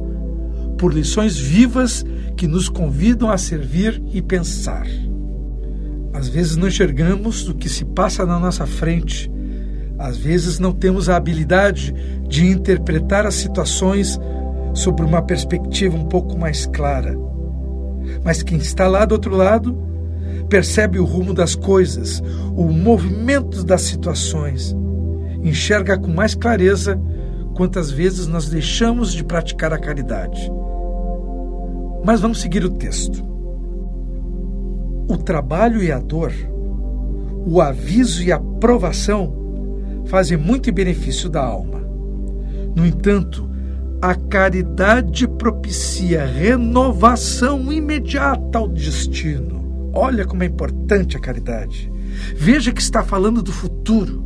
por 0.77 0.93
lições 0.93 1.37
vivas 1.37 2.05
que 2.35 2.47
nos 2.47 2.67
convidam 2.67 3.29
a 3.29 3.37
servir 3.37 4.01
e 4.11 4.21
pensar. 4.21 4.85
Às 6.13 6.27
vezes 6.27 6.55
não 6.57 6.67
enxergamos 6.67 7.47
o 7.47 7.53
que 7.53 7.69
se 7.69 7.85
passa 7.85 8.25
na 8.25 8.39
nossa 8.39 8.65
frente, 8.65 9.31
às 9.97 10.17
vezes 10.17 10.59
não 10.59 10.71
temos 10.71 11.09
a 11.09 11.15
habilidade 11.15 11.93
de 12.27 12.45
interpretar 12.47 13.25
as 13.25 13.35
situações 13.35 14.19
sobre 14.73 15.05
uma 15.05 15.21
perspectiva 15.21 15.95
um 15.95 16.05
pouco 16.05 16.37
mais 16.37 16.65
clara. 16.65 17.17
Mas 18.23 18.43
quem 18.43 18.57
está 18.57 18.87
lá 18.87 19.05
do 19.05 19.13
outro 19.13 19.35
lado 19.35 19.77
percebe 20.49 20.99
o 20.99 21.05
rumo 21.05 21.33
das 21.33 21.55
coisas, 21.55 22.21
o 22.55 22.65
movimento 22.65 23.63
das 23.63 23.81
situações 23.81 24.75
enxerga 25.41 25.97
com 25.97 26.11
mais 26.11 26.35
clareza 26.35 26.99
quantas 27.55 27.89
vezes 27.89 28.27
nós 28.27 28.49
deixamos 28.49 29.13
de 29.13 29.23
praticar 29.23 29.71
a 29.73 29.77
caridade. 29.77 30.51
Mas 32.03 32.19
vamos 32.19 32.41
seguir 32.41 32.63
o 32.65 32.69
texto. 32.69 33.23
O 35.07 35.17
trabalho 35.17 35.81
e 35.81 35.91
a 35.91 35.99
dor, 35.99 36.33
o 37.45 37.61
aviso 37.61 38.23
e 38.23 38.31
a 38.31 38.39
provação 38.39 39.44
fazem 40.05 40.37
muito 40.37 40.71
benefício 40.71 41.29
da 41.29 41.43
alma. 41.43 41.81
No 42.75 42.85
entanto, 42.85 43.49
a 44.01 44.13
caridade 44.13 45.27
propicia 45.27 46.25
renovação 46.25 47.71
imediata 47.71 48.59
ao 48.59 48.67
destino. 48.67 49.91
Olha 49.93 50.25
como 50.25 50.43
é 50.43 50.45
importante 50.45 51.15
a 51.15 51.19
caridade. 51.19 51.91
Veja 52.35 52.71
que 52.71 52.81
está 52.81 53.03
falando 53.03 53.41
do 53.41 53.51
futuro. 53.51 54.23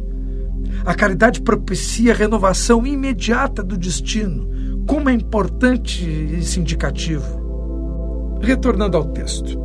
A 0.86 0.94
caridade 0.94 1.42
propicia 1.42 2.14
renovação 2.14 2.86
imediata 2.86 3.64
do 3.64 3.78
destino. 3.78 4.84
Como 4.88 5.10
é 5.10 5.14
importante 5.14 6.10
esse 6.38 6.60
indicativo. 6.60 8.40
Retornando 8.42 8.98
ao 8.98 9.06
texto. 9.06 9.60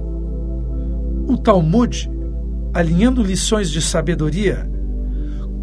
O 1.27 1.39
Talmud, 1.39 2.11
alinhando 2.75 3.23
lições 3.23 3.71
de 3.71 3.81
sabedoria, 3.81 4.71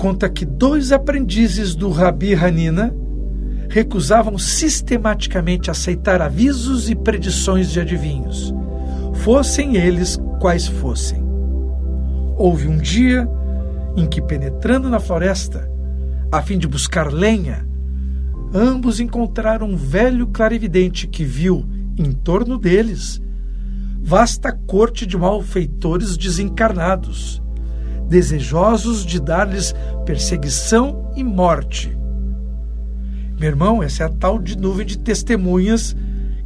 conta 0.01 0.27
que 0.27 0.47
dois 0.47 0.91
aprendizes 0.91 1.75
do 1.75 1.91
Rabi 1.91 2.33
Hanina 2.33 2.91
recusavam 3.69 4.35
sistematicamente 4.35 5.69
aceitar 5.69 6.23
avisos 6.23 6.89
e 6.89 6.95
predições 6.95 7.69
de 7.69 7.79
adivinhos, 7.79 8.51
fossem 9.13 9.77
eles 9.77 10.19
quais 10.39 10.65
fossem. 10.65 11.23
Houve 12.35 12.67
um 12.67 12.79
dia 12.79 13.29
em 13.95 14.07
que, 14.07 14.19
penetrando 14.19 14.89
na 14.89 14.99
floresta, 14.99 15.71
a 16.31 16.41
fim 16.41 16.57
de 16.57 16.67
buscar 16.67 17.13
lenha, 17.13 17.63
ambos 18.51 18.99
encontraram 18.99 19.67
um 19.67 19.77
velho 19.77 20.25
clarividente 20.25 21.05
que 21.05 21.23
viu, 21.23 21.63
em 21.95 22.11
torno 22.11 22.57
deles, 22.57 23.21
vasta 24.01 24.51
corte 24.51 25.05
de 25.05 25.15
malfeitores 25.15 26.17
desencarnados, 26.17 27.40
desejosos 28.11 29.05
de 29.05 29.21
dar-lhes 29.21 29.73
perseguição 30.05 31.09
e 31.15 31.23
morte. 31.23 31.97
Meu 33.39 33.47
irmão, 33.47 33.81
essa 33.81 34.03
é 34.03 34.05
a 34.05 34.09
tal 34.09 34.37
de 34.37 34.57
nuvem 34.57 34.85
de 34.85 34.97
testemunhas 34.97 35.95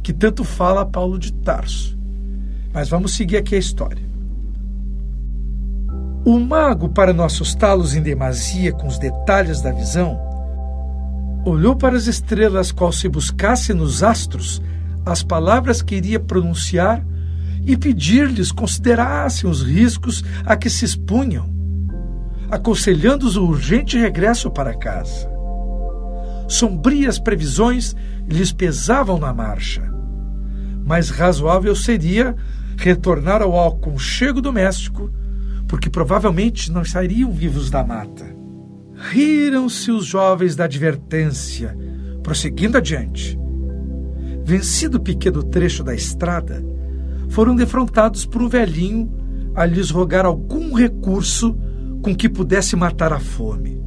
que 0.00 0.12
tanto 0.12 0.44
fala 0.44 0.86
Paulo 0.86 1.18
de 1.18 1.32
Tarso. 1.32 1.98
Mas 2.72 2.88
vamos 2.88 3.16
seguir 3.16 3.38
aqui 3.38 3.56
a 3.56 3.58
história. 3.58 4.06
O 6.24 6.38
mago, 6.38 6.88
para 6.88 7.12
não 7.12 7.24
assustá-los 7.24 7.96
em 7.96 8.02
demasia 8.02 8.72
com 8.72 8.86
os 8.86 8.96
detalhes 8.96 9.60
da 9.60 9.72
visão, 9.72 10.20
olhou 11.44 11.74
para 11.74 11.96
as 11.96 12.06
estrelas 12.06 12.70
qual 12.70 12.92
se 12.92 13.08
buscasse 13.08 13.74
nos 13.74 14.04
astros 14.04 14.62
as 15.04 15.20
palavras 15.20 15.82
que 15.82 15.96
iria 15.96 16.20
pronunciar 16.20 17.04
e 17.64 17.76
pedir-lhes 17.76 18.52
considerassem 18.52 19.50
os 19.50 19.62
riscos 19.62 20.22
a 20.44 20.56
que 20.56 20.70
se 20.70 20.84
expunham, 20.84 21.55
aconselhando-os 22.50 23.36
o 23.36 23.44
urgente 23.44 23.98
regresso 23.98 24.50
para 24.50 24.76
casa. 24.76 25.28
Sombrias 26.48 27.18
previsões 27.18 27.94
lhes 28.28 28.52
pesavam 28.52 29.18
na 29.18 29.32
marcha. 29.32 29.82
Mais 30.84 31.10
razoável 31.10 31.74
seria 31.74 32.36
retornar 32.76 33.42
ao 33.42 33.68
aconchego 33.68 34.40
doméstico 34.40 35.10
porque 35.66 35.90
provavelmente 35.90 36.70
não 36.70 36.84
sairiam 36.84 37.32
vivos 37.32 37.70
da 37.70 37.84
mata. 37.84 38.24
Riram-se 38.94 39.90
os 39.90 40.06
jovens 40.06 40.54
da 40.56 40.64
advertência, 40.64 41.76
prosseguindo 42.22 42.78
adiante. 42.78 43.38
Vencido 44.44 44.98
o 44.98 45.00
pequeno 45.00 45.42
trecho 45.42 45.82
da 45.82 45.94
estrada, 45.94 46.64
foram 47.28 47.56
defrontados 47.56 48.24
por 48.24 48.40
um 48.40 48.48
velhinho 48.48 49.12
a 49.54 49.66
lhes 49.66 49.90
rogar 49.90 50.24
algum 50.24 50.72
recurso 50.72 51.58
com 52.06 52.14
que 52.14 52.28
pudesse 52.28 52.76
matar 52.76 53.12
a 53.12 53.18
fome. 53.18 53.82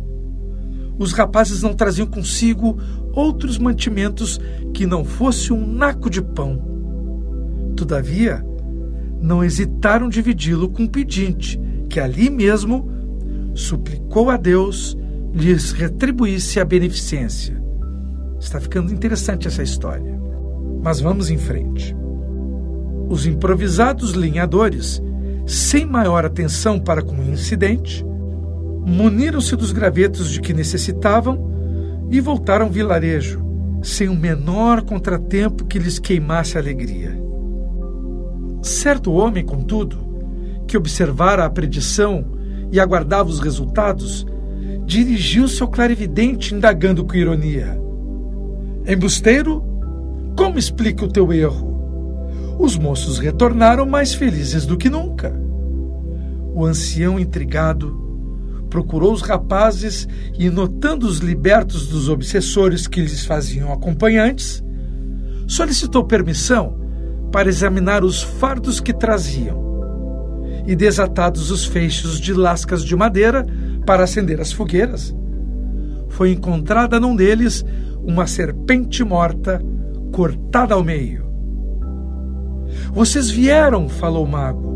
Os 0.98 1.14
rapazes 1.14 1.64
não 1.64 1.74
traziam 1.74 2.06
consigo 2.06 2.78
outros 3.14 3.58
mantimentos 3.58 4.42
que 4.74 4.86
não 4.86 5.06
fosse 5.06 5.54
um 5.54 5.66
naco 5.66 6.10
de 6.10 6.22
pão. 6.22 6.62
Todavia, 7.78 8.46
não 9.22 9.42
hesitaram 9.42 10.10
dividi-lo 10.10 10.68
com 10.68 10.84
o 10.84 10.90
pedinte, 10.90 11.58
que 11.90 11.98
ali 11.98 12.30
mesmo 12.30 12.92
suplicou 13.54 14.30
a 14.30 14.36
Deus 14.36 14.98
lhes 15.34 15.72
retribuísse 15.72 16.60
a 16.60 16.66
beneficência. 16.66 17.58
Está 18.38 18.60
ficando 18.60 18.94
interessante 18.94 19.48
essa 19.48 19.64
história. 19.64 20.20
Mas 20.84 21.00
vamos 21.00 21.30
em 21.30 21.38
frente. 21.38 21.96
Os 23.08 23.26
improvisados 23.26 24.12
linhadores, 24.12 25.02
sem 25.46 25.86
maior 25.86 26.26
atenção 26.26 26.82
para 26.82 27.02
com 27.02 27.16
o 27.16 27.24
incidente, 27.24 28.09
muniram-se 28.90 29.56
dos 29.56 29.72
gravetos 29.72 30.32
de 30.32 30.42
que 30.42 30.54
necessitavam 30.54 31.50
e 32.10 32.20
voltaram 32.20 32.66
ao 32.66 32.72
vilarejo, 32.72 33.46
sem 33.84 34.10
o 34.10 34.16
menor 34.16 34.82
contratempo 34.82 35.66
que 35.66 35.78
lhes 35.78 36.00
queimasse 36.00 36.58
a 36.58 36.62
alegria. 36.62 37.18
Certo 38.62 39.14
homem, 39.14 39.46
contudo, 39.46 39.98
que 40.68 40.76
observara 40.76 41.46
a 41.46 41.50
predição 41.50 42.26
e 42.72 42.80
aguardava 42.80 43.30
os 43.30 43.40
resultados, 43.40 44.26
dirigiu-se 44.86 45.62
ao 45.62 45.70
clarividente, 45.70 46.54
indagando 46.54 47.06
com 47.06 47.16
ironia: 47.16 47.80
Embusteiro, 48.88 49.64
como 50.36 50.58
explica 50.58 51.06
o 51.06 51.12
teu 51.12 51.32
erro? 51.32 51.70
Os 52.58 52.76
moços 52.76 53.20
retornaram 53.20 53.86
mais 53.86 54.14
felizes 54.14 54.66
do 54.66 54.78
que 54.78 54.90
nunca. 54.90 55.34
O 56.54 56.66
ancião, 56.66 57.20
intrigado, 57.20 58.09
procurou 58.70 59.12
os 59.12 59.22
rapazes 59.22 60.08
e, 60.38 60.50
notando-os 60.50 61.20
libertos 61.20 61.88
dos 61.88 62.08
obsessores 62.08 62.88
que 62.88 63.02
lhes 63.02 63.26
faziam 63.26 63.74
acompanhantes, 63.74 64.64
solicitou 65.48 66.04
permissão 66.04 66.80
para 67.32 67.50
examinar 67.50 68.04
os 68.04 68.22
fardos 68.22 68.80
que 68.80 68.94
traziam. 68.94 69.68
E 70.66 70.76
desatados 70.76 71.50
os 71.50 71.66
feixes 71.66 72.20
de 72.20 72.34
lascas 72.34 72.84
de 72.84 72.96
madeira 72.96 73.46
para 73.86 74.04
acender 74.04 74.40
as 74.40 74.52
fogueiras, 74.52 75.16
foi 76.10 76.32
encontrada 76.32 77.00
num 77.00 77.16
deles 77.16 77.64
uma 78.04 78.28
serpente 78.28 79.04
morta 79.04 79.62
cortada 80.12 80.74
ao 80.74 80.84
meio. 80.84 81.26
Vocês 82.92 83.30
vieram, 83.30 83.88
falou 83.88 84.26
o 84.26 84.28
mago. 84.28 84.70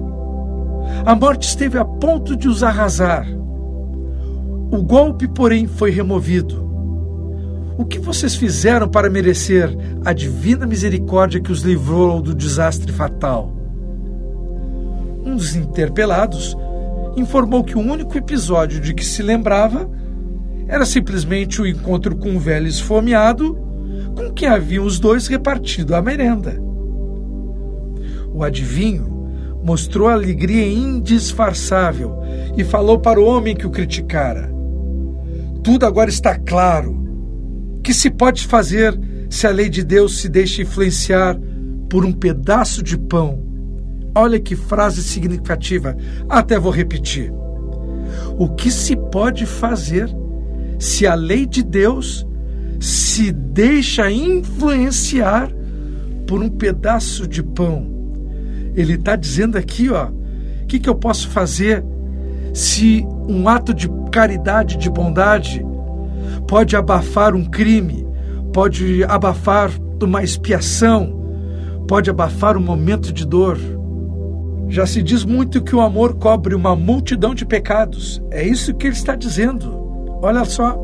A 1.06 1.16
morte 1.16 1.48
esteve 1.48 1.78
a 1.78 1.86
ponto 1.86 2.36
de 2.36 2.48
os 2.48 2.64
arrasar. 2.64 3.26
O 4.74 4.82
golpe, 4.82 5.28
porém, 5.28 5.68
foi 5.68 5.92
removido. 5.92 6.68
O 7.78 7.86
que 7.86 8.00
vocês 8.00 8.34
fizeram 8.34 8.90
para 8.90 9.08
merecer 9.08 9.70
a 10.04 10.12
divina 10.12 10.66
misericórdia 10.66 11.40
que 11.40 11.52
os 11.52 11.62
livrou 11.62 12.20
do 12.20 12.34
desastre 12.34 12.92
fatal? 12.92 13.56
Um 15.24 15.36
dos 15.36 15.56
interpelados 15.56 16.58
informou 17.16 17.64
que 17.64 17.78
o 17.78 17.82
único 17.82 18.18
episódio 18.18 18.80
de 18.80 18.96
que 18.96 19.06
se 19.06 19.22
lembrava 19.22 19.88
era 20.68 20.88
simplesmente 20.88 21.62
o 21.62 21.68
encontro 21.68 22.16
com 22.16 22.30
um 22.30 22.40
velho 22.40 22.66
esfomeado 22.66 23.56
com 24.18 24.34
quem 24.34 24.48
haviam 24.48 24.86
os 24.86 24.98
dois 24.98 25.28
repartido 25.28 25.94
a 25.94 26.02
merenda. 26.02 26.60
O 28.34 28.44
adivinho 28.44 29.06
mostrou 29.64 30.08
alegria 30.08 30.68
indisfarçável 30.68 32.18
e 32.58 32.64
falou 32.64 32.98
para 32.98 33.22
o 33.22 33.26
homem 33.26 33.56
que 33.56 33.68
o 33.68 33.72
criticara: 33.72 34.53
Tudo 35.64 35.86
agora 35.86 36.10
está 36.10 36.38
claro. 36.38 37.02
Que 37.84 37.94
se 37.94 38.10
pode 38.10 38.46
fazer 38.46 39.00
se 39.30 39.48
a 39.48 39.50
lei 39.50 39.70
de 39.70 39.84
Deus 39.84 40.18
se 40.18 40.28
deixa 40.28 40.62
influenciar 40.62 41.40
por 41.90 42.06
um 42.06 42.12
pedaço 42.12 42.84
de 42.84 42.98
pão? 42.98 43.42
Olha 44.14 44.40
que 44.40 44.56
frase 44.56 45.02
significativa. 45.02 45.96
Até 46.30 46.60
vou 46.60 46.72
repetir. 46.72 47.34
O 48.38 48.50
que 48.50 48.70
se 48.70 48.96
pode 48.96 49.46
fazer 49.46 50.10
se 50.78 51.08
a 51.08 51.16
lei 51.16 51.46
de 51.46 51.64
Deus 51.64 52.28
se 52.80 53.32
deixa 53.32 54.12
influenciar 54.12 55.50
por 56.28 56.42
um 56.44 56.50
pedaço 56.50 57.26
de 57.26 57.42
pão. 57.42 57.90
Ele 58.76 58.96
está 58.96 59.16
dizendo 59.16 59.58
aqui, 59.58 59.90
ó, 59.90 60.08
o 60.08 60.66
que, 60.68 60.80
que 60.80 60.90
eu 60.90 60.96
posso 60.96 61.30
fazer 61.30 61.84
se 62.54 63.06
um 63.28 63.50
ato 63.50 63.74
de 63.74 63.90
caridade, 64.12 64.78
de 64.78 64.90
bondade, 64.90 65.66
pode 66.48 66.76
abafar 66.76 67.36
um 67.36 67.44
crime, 67.44 68.08
pode 68.54 69.04
abafar 69.06 69.72
uma 70.02 70.24
expiação, 70.24 71.20
pode 71.88 72.10
abafar 72.10 72.56
um 72.56 72.62
momento 72.62 73.12
de 73.12 73.26
dor. 73.26 73.58
Já 74.70 74.86
se 74.86 75.02
diz 75.02 75.26
muito 75.26 75.64
que 75.64 75.76
o 75.76 75.82
amor 75.82 76.16
cobre 76.16 76.54
uma 76.54 76.76
multidão 76.76 77.34
de 77.34 77.46
pecados. 77.46 78.22
É 78.30 78.46
isso 78.46 78.74
que 78.74 78.88
ele 78.88 78.96
está 78.96 79.16
dizendo. 79.16 79.84
Olha 80.22 80.46
só, 80.46 80.78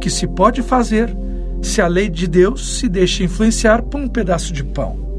que 0.00 0.10
se 0.10 0.26
pode 0.26 0.62
fazer 0.62 1.14
se 1.62 1.80
a 1.82 1.86
lei 1.86 2.08
de 2.08 2.26
Deus 2.26 2.78
se 2.78 2.88
deixa 2.88 3.22
influenciar 3.22 3.82
por 3.82 4.00
um 4.00 4.08
pedaço 4.08 4.52
de 4.52 4.64
pão. 4.64 5.09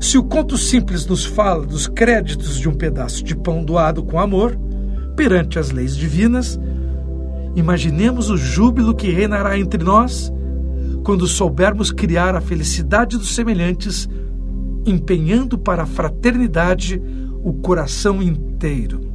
Se 0.00 0.18
o 0.18 0.24
conto 0.24 0.56
simples 0.56 1.06
nos 1.06 1.24
fala 1.24 1.66
dos 1.66 1.86
créditos 1.86 2.58
de 2.58 2.68
um 2.68 2.74
pedaço 2.74 3.22
de 3.22 3.36
pão 3.36 3.64
doado 3.64 4.02
com 4.02 4.18
amor 4.18 4.58
perante 5.16 5.58
as 5.58 5.70
leis 5.70 5.96
divinas, 5.96 6.58
imaginemos 7.54 8.30
o 8.30 8.36
júbilo 8.36 8.94
que 8.94 9.10
reinará 9.10 9.58
entre 9.58 9.82
nós 9.82 10.32
quando 11.04 11.26
soubermos 11.26 11.92
criar 11.92 12.34
a 12.34 12.40
felicidade 12.40 13.18
dos 13.18 13.34
semelhantes, 13.34 14.08
empenhando 14.86 15.58
para 15.58 15.82
a 15.82 15.86
fraternidade 15.86 17.00
o 17.44 17.52
coração 17.52 18.22
inteiro. 18.22 19.12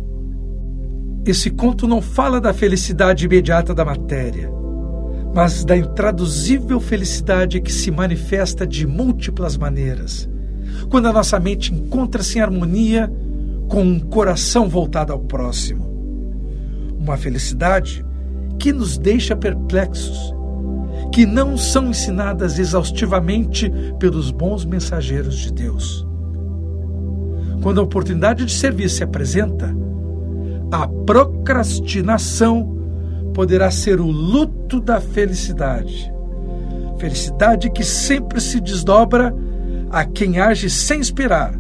Esse 1.25 1.49
conto 1.49 1.88
não 1.88 2.01
fala 2.01 2.39
da 2.39 2.53
felicidade 2.53 3.25
imediata 3.25 3.73
da 3.73 3.84
matéria, 3.84 4.51
mas 5.34 5.65
da 5.65 5.75
intraduzível 5.75 6.79
felicidade 6.79 7.60
que 7.60 7.71
se 7.71 7.91
manifesta 7.91 8.65
de 8.65 8.86
múltiplas 8.88 9.58
maneiras, 9.58 10.29
quando 10.89 11.08
a 11.08 11.13
nossa 11.13 11.39
mente 11.39 11.73
encontra-se 11.73 12.38
em 12.38 12.41
harmonia 12.41 13.12
com 13.67 13.84
um 13.84 13.99
coração 13.99 14.67
voltado 14.67 15.13
ao 15.13 15.19
próximo. 15.19 15.88
Uma 16.97 17.17
felicidade 17.17 18.05
que 18.58 18.73
nos 18.73 18.97
deixa 18.97 19.36
perplexos, 19.36 20.34
que 21.13 21.25
não 21.25 21.55
são 21.55 21.89
ensinadas 21.89 22.60
exaustivamente 22.60 23.71
pelos 23.99 24.32
bons 24.32 24.65
mensageiros 24.65 25.38
de 25.38 25.53
Deus. 25.53 26.05
Quando 27.62 27.79
a 27.79 27.84
oportunidade 27.84 28.45
de 28.45 28.51
servir 28.51 28.89
se 28.89 29.03
apresenta, 29.03 29.73
a 30.71 30.88
procrastinação 30.88 32.77
poderá 33.34 33.71
ser 33.71 33.99
o 33.99 34.08
luto 34.08 34.79
da 34.79 34.99
felicidade. 34.99 36.12
Felicidade 36.97 37.69
que 37.69 37.84
sempre 37.84 38.41
se 38.41 38.60
desdobra 38.60 39.34
a 39.89 40.06
quem 40.06 40.39
age 40.39 40.69
sem 40.69 40.99
esperar, 40.99 41.54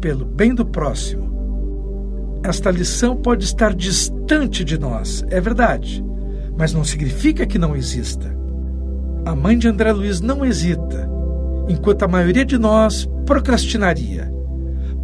pelo 0.00 0.24
bem 0.24 0.54
do 0.54 0.64
próximo. 0.64 2.40
Esta 2.42 2.70
lição 2.70 3.16
pode 3.16 3.44
estar 3.44 3.74
distante 3.74 4.64
de 4.64 4.78
nós, 4.78 5.24
é 5.28 5.40
verdade, 5.40 6.04
mas 6.56 6.72
não 6.72 6.84
significa 6.84 7.46
que 7.46 7.58
não 7.58 7.74
exista. 7.74 8.34
A 9.24 9.34
mãe 9.34 9.56
de 9.58 9.66
André 9.66 9.92
Luiz 9.92 10.20
não 10.20 10.44
hesita, 10.44 11.08
enquanto 11.68 12.02
a 12.02 12.08
maioria 12.08 12.44
de 12.44 12.58
nós 12.58 13.08
procrastinaria 13.24 14.32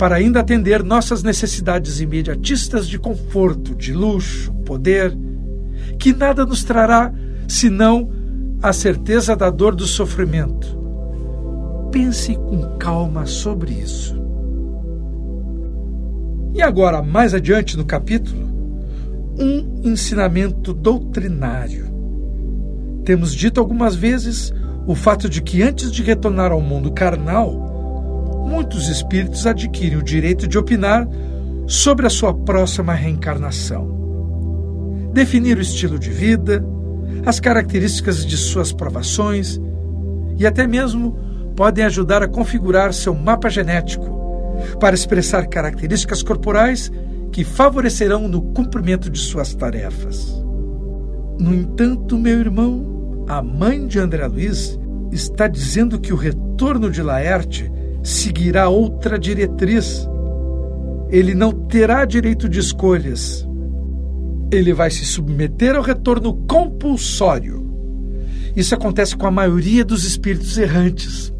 para 0.00 0.16
ainda 0.16 0.40
atender 0.40 0.82
nossas 0.82 1.22
necessidades 1.22 2.00
imediatistas 2.00 2.88
de 2.88 2.98
conforto, 2.98 3.74
de 3.74 3.92
luxo, 3.92 4.50
poder, 4.64 5.14
que 5.98 6.14
nada 6.14 6.46
nos 6.46 6.64
trará 6.64 7.12
senão 7.46 8.10
a 8.62 8.72
certeza 8.72 9.36
da 9.36 9.50
dor 9.50 9.74
do 9.74 9.86
sofrimento. 9.86 10.79
Pense 11.90 12.36
com 12.36 12.78
calma 12.78 13.26
sobre 13.26 13.72
isso. 13.72 14.16
E 16.54 16.62
agora, 16.62 17.02
mais 17.02 17.34
adiante 17.34 17.76
no 17.76 17.84
capítulo, 17.84 18.48
um 19.38 19.80
ensinamento 19.84 20.72
doutrinário. 20.72 21.86
Temos 23.04 23.34
dito 23.34 23.60
algumas 23.60 23.94
vezes 23.94 24.52
o 24.86 24.94
fato 24.94 25.28
de 25.28 25.42
que 25.42 25.62
antes 25.62 25.90
de 25.90 26.02
retornar 26.02 26.52
ao 26.52 26.60
mundo 26.60 26.92
carnal, 26.92 28.46
muitos 28.48 28.88
espíritos 28.88 29.46
adquirem 29.46 29.98
o 29.98 30.02
direito 30.02 30.46
de 30.46 30.58
opinar 30.58 31.08
sobre 31.66 32.06
a 32.06 32.10
sua 32.10 32.34
próxima 32.34 32.92
reencarnação. 32.92 33.98
Definir 35.12 35.56
o 35.56 35.62
estilo 35.62 35.98
de 35.98 36.10
vida, 36.10 36.64
as 37.24 37.40
características 37.40 38.24
de 38.24 38.36
suas 38.36 38.72
provações 38.72 39.60
e 40.36 40.46
até 40.46 40.66
mesmo 40.66 41.16
podem 41.60 41.84
ajudar 41.84 42.22
a 42.22 42.26
configurar 42.26 42.90
seu 42.90 43.14
mapa 43.14 43.50
genético 43.50 44.56
para 44.80 44.94
expressar 44.94 45.46
características 45.46 46.22
corporais 46.22 46.90
que 47.30 47.44
favorecerão 47.44 48.26
no 48.26 48.40
cumprimento 48.40 49.10
de 49.10 49.18
suas 49.18 49.54
tarefas. 49.54 50.42
No 51.38 51.54
entanto, 51.54 52.16
meu 52.16 52.40
irmão, 52.40 53.26
a 53.28 53.42
mãe 53.42 53.86
de 53.86 53.98
André 53.98 54.26
Luiz 54.26 54.80
está 55.12 55.46
dizendo 55.46 56.00
que 56.00 56.14
o 56.14 56.16
retorno 56.16 56.90
de 56.90 57.02
Laerte 57.02 57.70
seguirá 58.02 58.70
outra 58.70 59.18
diretriz. 59.18 60.08
Ele 61.10 61.34
não 61.34 61.52
terá 61.52 62.06
direito 62.06 62.48
de 62.48 62.58
escolhas. 62.58 63.46
Ele 64.50 64.72
vai 64.72 64.90
se 64.90 65.04
submeter 65.04 65.76
ao 65.76 65.82
retorno 65.82 66.32
compulsório. 66.48 67.70
Isso 68.56 68.74
acontece 68.74 69.14
com 69.14 69.26
a 69.26 69.30
maioria 69.30 69.84
dos 69.84 70.06
espíritos 70.06 70.56
errantes. 70.56 71.30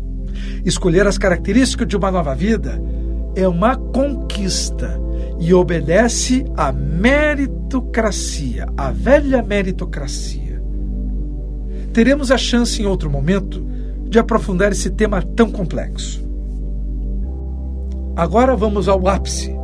Escolher 0.65 1.07
as 1.07 1.17
características 1.17 1.89
de 1.89 1.97
uma 1.97 2.11
nova 2.11 2.35
vida 2.35 2.81
é 3.35 3.47
uma 3.49 3.77
conquista 3.77 5.01
e 5.39 5.55
obedece 5.55 6.45
à 6.57 6.71
meritocracia, 6.71 8.67
à 8.77 8.91
velha 8.91 9.43
meritocracia. 9.43 10.63
Teremos 11.93 12.31
a 12.31 12.37
chance 12.37 12.81
em 12.81 12.87
outro 12.87 13.11
momento 13.11 13.65
de 14.09 14.19
aprofundar 14.19 14.71
esse 14.73 14.91
tema 14.91 15.23
tão 15.23 15.51
complexo. 15.51 16.29
Agora 18.17 18.55
vamos 18.55 18.89
ao 18.89 19.09
ápice, 19.09 19.55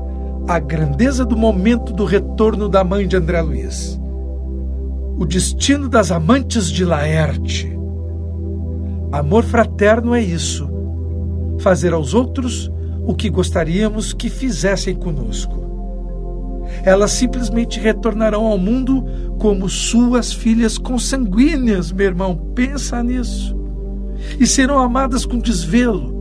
a 0.48 0.58
grandeza 0.58 1.24
do 1.24 1.36
momento 1.36 1.92
do 1.92 2.04
retorno 2.04 2.68
da 2.68 2.82
mãe 2.82 3.06
de 3.06 3.16
André 3.16 3.40
Luiz. 3.42 4.00
O 5.18 5.26
destino 5.26 5.88
das 5.88 6.10
amantes 6.10 6.70
de 6.70 6.84
Laerte. 6.84 7.76
Amor 9.12 9.44
fraterno 9.44 10.14
é 10.14 10.22
isso: 10.22 10.75
fazer 11.60 11.92
aos 11.92 12.14
outros 12.14 12.70
o 13.06 13.14
que 13.14 13.30
gostaríamos 13.30 14.12
que 14.12 14.28
fizessem 14.28 14.94
conosco 14.94 15.66
elas 16.82 17.12
simplesmente 17.12 17.80
retornarão 17.80 18.46
ao 18.46 18.58
mundo 18.58 19.04
como 19.38 19.68
suas 19.68 20.32
filhas 20.32 20.78
consanguíneas, 20.78 21.92
meu 21.92 22.06
irmão. 22.06 22.36
Pensa 22.54 23.02
nisso. 23.02 23.56
E 24.38 24.46
serão 24.46 24.78
amadas 24.78 25.24
com 25.24 25.38
desvelo, 25.38 26.14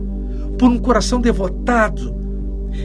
por 0.58 0.68
um 0.68 0.78
coração 0.78 1.20
devotado, 1.20 2.14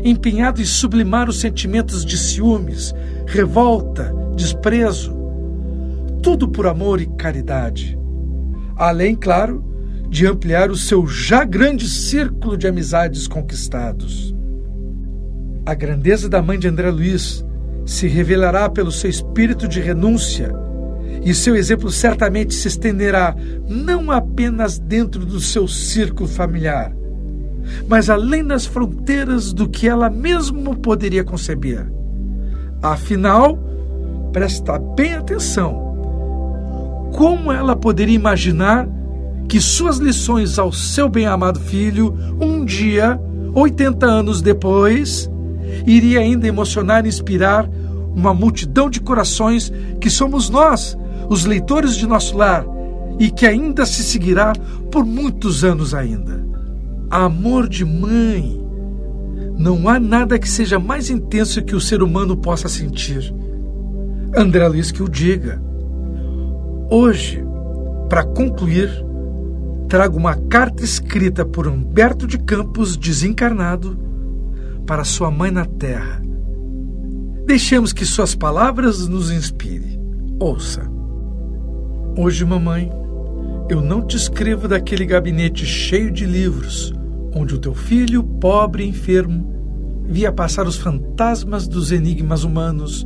empenhado 0.04 0.62
em 0.62 0.66
sublimar 0.66 1.30
os 1.30 1.40
sentimentos 1.40 2.06
de 2.06 2.18
ciúmes, 2.18 2.94
revolta, 3.26 4.14
desprezo. 4.36 5.20
Tudo 6.22 6.48
por 6.48 6.68
amor 6.68 7.02
e 7.02 7.08
caridade. 7.08 7.98
Além, 8.76 9.16
claro, 9.16 9.64
de 10.12 10.28
ampliar 10.28 10.70
o 10.70 10.76
seu 10.76 11.08
já 11.08 11.46
grande 11.46 11.88
círculo 11.88 12.58
de 12.58 12.68
amizades 12.68 13.30
conquistados. 13.30 14.36
A 15.66 15.74
grandeza 15.74 16.28
da 16.28 16.42
mãe 16.42 16.60
de 16.60 16.68
André 16.68 16.92
Luiz 16.92 17.46
se 17.86 18.10
revelará 18.10 18.70
pelo 18.70 18.92
seu 18.92 19.10
espírito 19.10 19.70
de 19.70 19.80
renúncia, 19.80 20.54
e 21.24 21.34
seu 21.34 21.56
exemplo 21.56 21.90
certamente 21.90 22.54
se 22.54 22.68
estenderá 22.68 23.34
não 23.70 24.12
apenas 24.12 24.78
dentro 24.78 25.26
do 25.26 25.40
seu 25.40 25.66
círculo 25.66 26.28
familiar, 26.28 26.94
mas 27.88 28.10
além 28.10 28.46
das 28.46 28.66
fronteiras 28.66 29.54
do 29.54 29.70
que 29.70 29.88
ela 29.88 30.10
mesma 30.10 30.76
poderia 30.76 31.24
conceber. 31.24 31.90
Afinal, 32.82 33.58
presta 34.34 34.78
bem 34.78 35.14
atenção. 35.14 35.90
Como 37.14 37.50
ela 37.50 37.78
poderia 37.78 38.16
imaginar 38.16 38.90
que 39.52 39.60
suas 39.60 39.98
lições 39.98 40.58
ao 40.58 40.72
seu 40.72 41.10
bem-amado 41.10 41.60
filho, 41.60 42.18
um 42.40 42.64
dia, 42.64 43.20
80 43.54 44.06
anos 44.06 44.42
depois, 44.42 45.30
iria 45.86 46.22
ainda 46.22 46.48
emocionar 46.48 47.06
e 47.06 47.10
inspirar 47.10 47.70
uma 48.16 48.34
multidão 48.34 48.90
de 48.90 49.02
corações 49.02 49.70
que 50.00 50.10
somos 50.10 50.50
nós, 50.50 50.98
os 51.30 51.44
leitores 51.44 51.98
de 51.98 52.08
nosso 52.08 52.38
lar, 52.38 52.66
e 53.20 53.30
que 53.30 53.46
ainda 53.46 53.86
se 53.86 54.04
seguirá 54.04 54.54
por 54.90 55.04
muitos 55.04 55.66
anos 55.66 55.94
ainda. 55.94 56.48
Amor 57.10 57.68
de 57.68 57.84
mãe. 57.84 58.58
Não 59.58 59.90
há 59.90 60.00
nada 60.00 60.40
que 60.40 60.48
seja 60.48 60.80
mais 60.80 61.10
intenso 61.10 61.62
que 61.62 61.76
o 61.76 61.82
ser 61.82 62.02
humano 62.02 62.38
possa 62.38 62.70
sentir. 62.70 63.36
André 64.34 64.66
Luiz 64.70 64.94
que 64.94 65.04
o 65.04 65.10
diga. 65.10 65.62
Hoje, 66.90 67.44
para 68.08 68.24
concluir, 68.24 69.11
trago 69.92 70.18
uma 70.18 70.36
carta 70.36 70.84
escrita 70.84 71.46
por 71.46 71.68
Humberto 71.68 72.26
de 72.26 72.40
Campos, 72.40 72.96
desencarnado, 72.96 74.00
para 74.88 75.04
sua 75.04 75.30
mãe 75.30 75.52
na 75.52 75.66
terra 75.66 76.22
Deixemos 77.46 77.92
que 77.92 78.06
suas 78.06 78.34
palavras 78.34 79.06
nos 79.10 79.30
inspire. 79.30 80.00
Ouça. 80.40 80.90
Hoje, 82.18 82.46
mamãe, 82.46 82.90
eu 83.70 83.82
não 83.82 84.08
te 84.08 84.16
escrevo 84.16 84.70
daquele 84.70 85.06
gabinete 85.06 85.66
cheio 85.66 86.10
de 86.10 86.26
livros, 86.26 86.94
onde 87.36 87.54
o 87.54 87.58
teu 87.58 87.74
filho, 87.74 88.24
pobre 88.24 88.86
e 88.86 88.88
enfermo, 88.88 89.54
via 90.06 90.32
passar 90.32 90.66
os 90.66 90.78
fantasmas 90.78 91.68
dos 91.68 91.92
enigmas 91.92 92.46
humanos, 92.46 93.06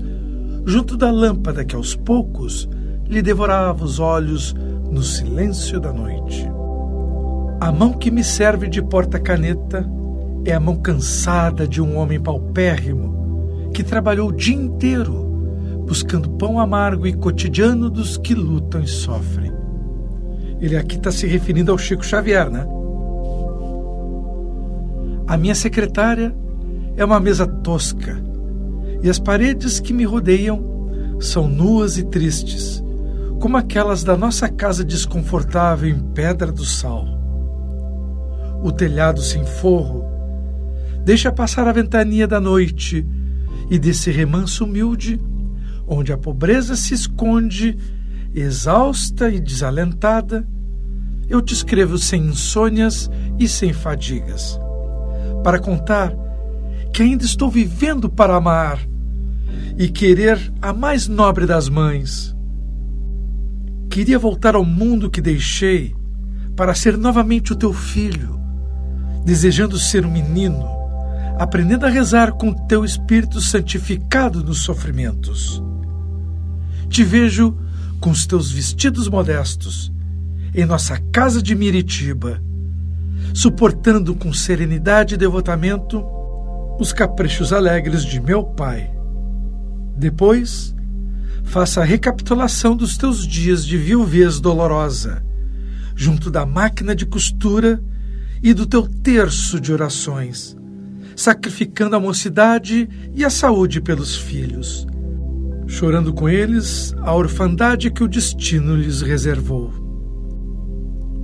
junto 0.63 0.95
da 0.95 1.09
lâmpada 1.09 1.65
que 1.65 1.75
aos 1.75 1.95
poucos 1.95 2.69
lhe 3.07 3.23
devorava 3.23 3.83
os 3.83 3.99
olhos 3.99 4.53
no 4.91 5.01
silêncio 5.01 5.79
da 5.79 5.91
noite. 5.91 6.54
A 7.59 7.71
mão 7.71 7.93
que 7.93 8.11
me 8.11 8.23
serve 8.23 8.67
de 8.67 8.81
porta-caneta 8.81 9.89
é 10.45 10.53
a 10.53 10.59
mão 10.59 10.75
cansada 10.75 11.67
de 11.67 11.81
um 11.81 11.97
homem 11.97 12.19
paupérrimo 12.19 13.71
que 13.73 13.83
trabalhou 13.83 14.29
o 14.29 14.35
dia 14.35 14.55
inteiro 14.55 15.25
buscando 15.85 16.29
pão 16.31 16.59
amargo 16.59 17.05
e 17.05 17.13
cotidiano 17.13 17.89
dos 17.89 18.17
que 18.17 18.33
lutam 18.33 18.81
e 18.81 18.87
sofrem. 18.87 19.51
Ele 20.59 20.75
aqui 20.75 20.95
está 20.95 21.11
se 21.11 21.27
referindo 21.27 21.71
ao 21.71 21.77
Chico 21.77 22.03
Xavier, 22.03 22.49
né? 22.49 22.65
A 25.27 25.37
minha 25.37 25.55
secretária 25.55 26.35
é 26.97 27.05
uma 27.05 27.19
mesa 27.19 27.45
tosca 27.45 28.17
e 29.01 29.09
as 29.09 29.19
paredes 29.19 29.79
que 29.79 29.93
me 29.93 30.03
rodeiam 30.03 31.17
são 31.19 31.47
nuas 31.47 31.97
e 31.97 32.03
tristes, 32.03 32.83
como 33.39 33.57
aquelas 33.57 34.03
da 34.03 34.17
nossa 34.17 34.49
casa 34.49 34.83
desconfortável 34.83 35.89
em 35.89 35.99
Pedra 35.99 36.51
do 36.51 36.65
Sal. 36.65 37.14
O 38.65 38.71
telhado 38.71 39.21
sem 39.21 39.45
forro 39.45 40.03
deixa 41.03 41.31
passar 41.31 41.67
a 41.67 41.71
ventania 41.71 42.27
da 42.27 42.39
noite 42.39 43.05
e 43.69 43.77
desse 43.77 44.09
remanso 44.09 44.65
humilde, 44.65 45.21
onde 45.87 46.11
a 46.11 46.17
pobreza 46.17 46.75
se 46.75 46.95
esconde, 46.95 47.77
exausta 48.33 49.29
e 49.29 49.39
desalentada, 49.39 50.47
eu 51.29 51.43
te 51.43 51.53
escrevo 51.53 51.99
sem 51.99 52.25
insônias 52.25 53.07
e 53.37 53.47
sem 53.47 53.71
fadigas, 53.71 54.59
para 55.43 55.59
contar 55.59 56.11
que 56.91 57.03
ainda 57.03 57.23
estou 57.23 57.51
vivendo 57.51 58.09
para 58.09 58.35
amar 58.35 58.79
e 59.77 59.89
querer 59.89 60.39
a 60.59 60.73
mais 60.73 61.07
nobre 61.07 61.45
das 61.45 61.69
mães. 61.69 62.35
Queria 63.91 64.17
voltar 64.17 64.55
ao 64.55 64.65
mundo 64.65 65.07
que 65.07 65.21
deixei 65.21 65.95
para 66.55 66.73
ser 66.73 66.97
novamente 66.97 67.53
o 67.53 67.55
teu 67.55 67.71
filho, 67.71 68.43
desejando 69.25 69.79
ser 69.79 70.05
um 70.05 70.11
menino, 70.11 70.69
aprendendo 71.39 71.85
a 71.85 71.89
rezar 71.89 72.33
com 72.33 72.53
teu 72.53 72.85
espírito 72.85 73.41
santificado 73.41 74.43
nos 74.43 74.63
sofrimentos. 74.63 75.61
Te 76.87 77.03
vejo 77.03 77.57
com 77.99 78.11
os 78.11 78.27
teus 78.27 78.51
vestidos 78.51 79.09
modestos 79.09 79.91
em 80.53 80.63
nossa 80.63 80.99
casa 81.11 81.41
de 81.41 81.55
Miritiba, 81.55 82.39
suportando 83.33 84.15
com 84.15 84.31
serenidade 84.31 85.15
e 85.15 85.17
devotamento 85.17 86.05
os 86.79 86.93
caprichos 86.93 87.51
alegres 87.51 88.05
de 88.05 88.21
meu 88.21 88.43
pai. 88.43 88.91
Depois, 89.97 90.75
faça 91.43 91.81
a 91.81 91.85
recapitulação 91.85 92.75
dos 92.75 92.95
teus 92.95 93.25
dias 93.25 93.65
de 93.65 93.75
viuvez 93.77 94.39
dolorosa, 94.39 95.25
junto 95.95 96.29
da 96.29 96.45
máquina 96.45 96.95
de 96.95 97.05
costura 97.05 97.81
e 98.45 98.53
do 98.53 98.65
teu 98.65 98.87
terço 98.87 99.59
de 99.59 99.73
orações 99.73 100.55
sacrificando 101.15 101.95
a 101.95 101.99
mocidade 101.99 102.89
e 103.13 103.23
a 103.23 103.29
saúde 103.29 103.79
pelos 103.79 104.15
filhos, 104.17 104.85
chorando 105.65 106.13
com 106.13 106.27
eles 106.27 106.93
a 107.01 107.15
orfandade 107.15 107.89
que 107.89 108.03
o 108.03 108.07
destino 108.07 108.75
lhes 108.75 109.01
reservou. 109.01 109.71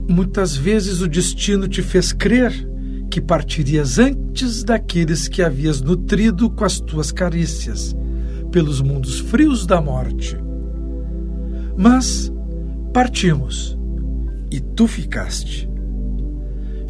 Muitas 0.08 0.56
vezes 0.56 1.02
o 1.02 1.08
destino 1.08 1.68
te 1.68 1.82
fez 1.82 2.14
crer 2.14 2.68
que 3.10 3.20
partirias 3.20 4.00
antes 4.00 4.64
daqueles 4.64 5.28
que 5.28 5.44
havias 5.44 5.82
nutrido 5.82 6.50
com 6.50 6.64
as 6.64 6.80
tuas 6.80 7.12
carícias, 7.12 7.96
pelos 8.52 8.82
mundos 8.82 9.20
frios 9.20 9.66
da 9.66 9.82
morte. 9.82 10.38
Mas 11.78 12.32
partimos, 12.94 13.78
e 14.50 14.60
tu 14.60 14.88
ficaste. 14.88 15.71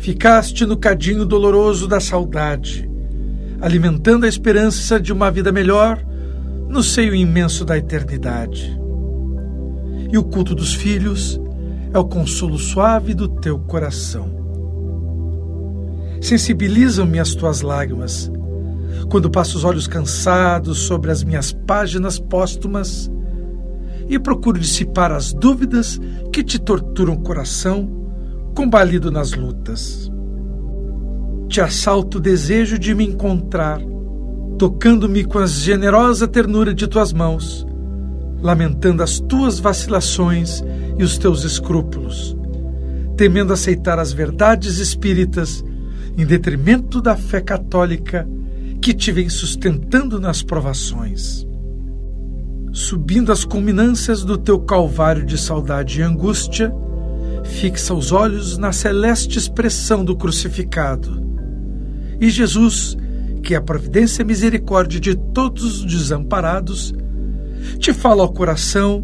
Ficaste 0.02 0.66
no 0.66 0.76
cadinho 0.76 1.28
doloroso 1.28 1.88
da 1.88 2.00
saudade, 2.00 2.90
alimentando 3.62 4.26
a 4.26 4.28
esperança 4.28 5.00
de 5.00 5.14
uma 5.14 5.30
vida 5.30 5.52
melhor 5.52 6.04
no 6.68 6.82
seio 6.82 7.14
imenso 7.14 7.64
da 7.64 7.78
eternidade. 7.78 8.76
E 10.12 10.18
o 10.18 10.24
culto 10.24 10.56
dos 10.56 10.74
filhos 10.74 11.40
é 11.94 12.00
o 12.00 12.04
consolo 12.04 12.58
suave 12.58 13.14
do 13.14 13.28
teu 13.28 13.60
coração. 13.60 14.28
Sensibilizam-me 16.20 17.20
as 17.20 17.36
tuas 17.36 17.62
lágrimas 17.62 18.32
quando 19.08 19.30
passo 19.30 19.56
os 19.56 19.64
olhos 19.64 19.86
cansados 19.86 20.80
sobre 20.80 21.12
as 21.12 21.24
minhas 21.24 21.54
páginas 21.54 22.18
póstumas 22.18 23.08
e 24.10 24.18
procuro 24.18 24.60
dissipar 24.60 25.12
as 25.12 25.32
dúvidas 25.32 26.02
que 26.34 26.44
te 26.44 26.58
torturam 26.58 27.14
o 27.14 27.22
coração, 27.22 28.01
combalido 28.56 29.12
nas 29.12 29.34
lutas. 29.34 30.12
Te 31.48 31.62
assalto 31.62 32.18
o 32.18 32.22
desejo 32.22 32.80
de 32.80 32.96
me 32.96 33.06
encontrar, 33.06 33.82
tocando-me 34.58 35.24
com 35.24 35.40
a 35.40 35.46
generosa 35.46 36.28
ternura 36.28 36.74
de 36.74 36.88
tuas 36.88 37.12
mãos, 37.12 37.66
lamentando 38.42 39.04
as 39.04 39.20
tuas 39.20 39.60
vacilações 39.60 40.64
e 40.98 41.04
os 41.04 41.18
teus 41.18 41.44
escrúpulos, 41.44 42.36
temendo 43.18 43.54
aceitar 43.54 44.00
as 44.00 44.14
verdades 44.14 44.78
espíritas 44.78 45.64
em 46.18 46.26
detrimento 46.26 47.02
da 47.02 47.16
fé 47.16 47.42
católica 47.42 48.28
que 48.82 48.94
te 48.94 49.12
vem 49.12 49.30
sustentando 49.30 50.20
nas 50.20 50.42
provações. 50.42 51.46
Subindo 52.74 53.32
as 53.32 53.44
culminâncias 53.44 54.24
do 54.24 54.38
teu 54.38 54.60
calvário 54.60 55.26
de 55.26 55.38
saudade 55.38 56.00
e 56.00 56.04
angústia, 56.04 56.74
fixa 57.44 57.94
os 57.94 58.12
olhos 58.12 58.58
na 58.58 58.72
celeste 58.72 59.38
expressão 59.38 60.04
do 60.04 60.16
crucificado. 60.16 61.22
E 62.20 62.30
Jesus, 62.30 62.96
que 63.44 63.54
é 63.54 63.58
a 63.58 63.62
providência 63.62 64.22
e 64.22 64.26
misericórdia 64.26 65.00
de 65.00 65.16
todos 65.16 65.64
os 65.64 65.86
desamparados, 65.86 66.94
te 67.80 67.94
fala 67.94 68.24
ao 68.24 68.32
coração 68.32 69.04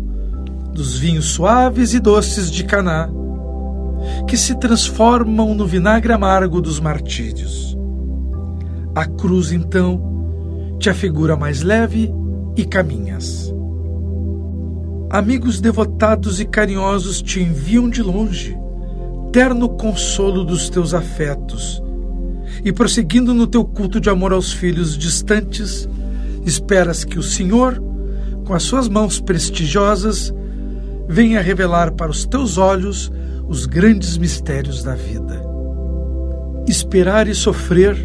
dos 0.73 0.97
vinhos 0.97 1.25
suaves 1.25 1.93
e 1.93 1.99
doces 1.99 2.51
de 2.51 2.63
Caná, 2.63 3.09
que 4.27 4.37
se 4.37 4.55
transformam 4.59 5.55
no 5.55 5.65
vinagre 5.65 6.13
amargo 6.13 6.61
dos 6.61 6.79
martírios. 6.79 7.75
A 8.93 9.05
cruz, 9.05 9.51
então, 9.51 10.75
te 10.79 10.89
afigura 10.89 11.35
mais 11.35 11.63
leve 11.63 12.13
e 12.55 12.63
caminhas. 12.65 13.51
Amigos 15.09 15.61
devotados 15.61 16.41
e 16.41 16.45
carinhosos 16.45 17.21
te 17.21 17.39
enviam 17.39 17.89
de 17.89 18.03
longe, 18.03 18.57
terno 19.31 19.69
consolo 19.69 20.43
dos 20.43 20.69
teus 20.69 20.93
afetos, 20.93 21.81
e 22.63 22.73
prosseguindo 22.73 23.33
no 23.33 23.47
teu 23.47 23.63
culto 23.63 24.01
de 24.01 24.09
amor 24.09 24.33
aos 24.33 24.51
filhos 24.51 24.97
distantes, 24.97 25.87
esperas 26.45 27.05
que 27.05 27.17
o 27.17 27.23
Senhor, 27.23 27.81
com 28.45 28.53
as 28.53 28.63
suas 28.63 28.89
mãos 28.89 29.21
prestigiosas, 29.21 30.33
venha 31.07 31.39
revelar 31.39 31.91
para 31.91 32.11
os 32.11 32.25
teus 32.25 32.57
olhos 32.57 33.09
os 33.47 33.65
grandes 33.65 34.17
mistérios 34.17 34.83
da 34.83 34.93
vida. 34.93 35.41
Esperar 36.67 37.29
e 37.29 37.33
sofrer 37.33 37.95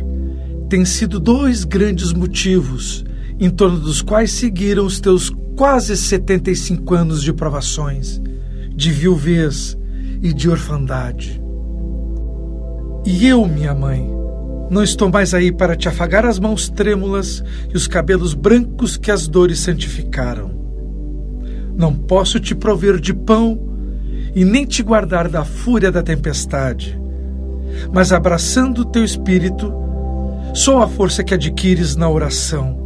têm 0.68 0.84
sido 0.84 1.18
dois 1.18 1.64
grandes 1.64 2.12
motivos 2.12 3.04
em 3.40 3.50
torno 3.50 3.80
dos 3.80 4.00
quais 4.02 4.30
seguiram 4.30 4.86
os 4.86 5.00
teus 5.00 5.32
quase 5.62 5.96
75 5.96 6.92
anos 6.92 7.22
de 7.22 7.33
provações, 7.33 8.20
de 8.75 8.90
viuvez 8.90 9.79
e 10.20 10.33
de 10.33 10.51
orfandade. 10.51 11.40
E 13.07 13.29
eu, 13.29 13.46
minha 13.46 13.72
mãe, 13.72 14.12
não 14.68 14.83
estou 14.83 15.09
mais 15.09 15.33
aí 15.33 15.53
para 15.53 15.77
te 15.77 15.88
afagar 15.88 16.27
as 16.27 16.40
mãos 16.40 16.68
trêmulas 16.68 17.44
e 17.72 17.77
os 17.77 17.87
cabelos 17.87 18.35
brancos 18.35 18.96
que 18.96 19.09
as 19.09 19.29
dores 19.29 19.61
santificaram. 19.61 20.51
Não 21.77 21.94
posso 21.94 22.40
te 22.40 22.57
prover 22.57 22.98
de 22.98 23.14
pão 23.14 23.57
e 24.35 24.44
nem 24.44 24.66
te 24.66 24.83
guardar 24.83 25.29
da 25.29 25.44
fúria 25.44 25.92
da 25.92 26.03
tempestade. 26.03 27.01
Mas 27.94 28.12
abraçando 28.12 28.81
o 28.81 28.85
teu 28.85 29.05
espírito, 29.05 29.72
sou 30.55 30.83
a 30.83 30.88
força 30.88 31.22
que 31.22 31.35
adquires 31.35 31.94
na 31.94 32.11
oração, 32.11 32.82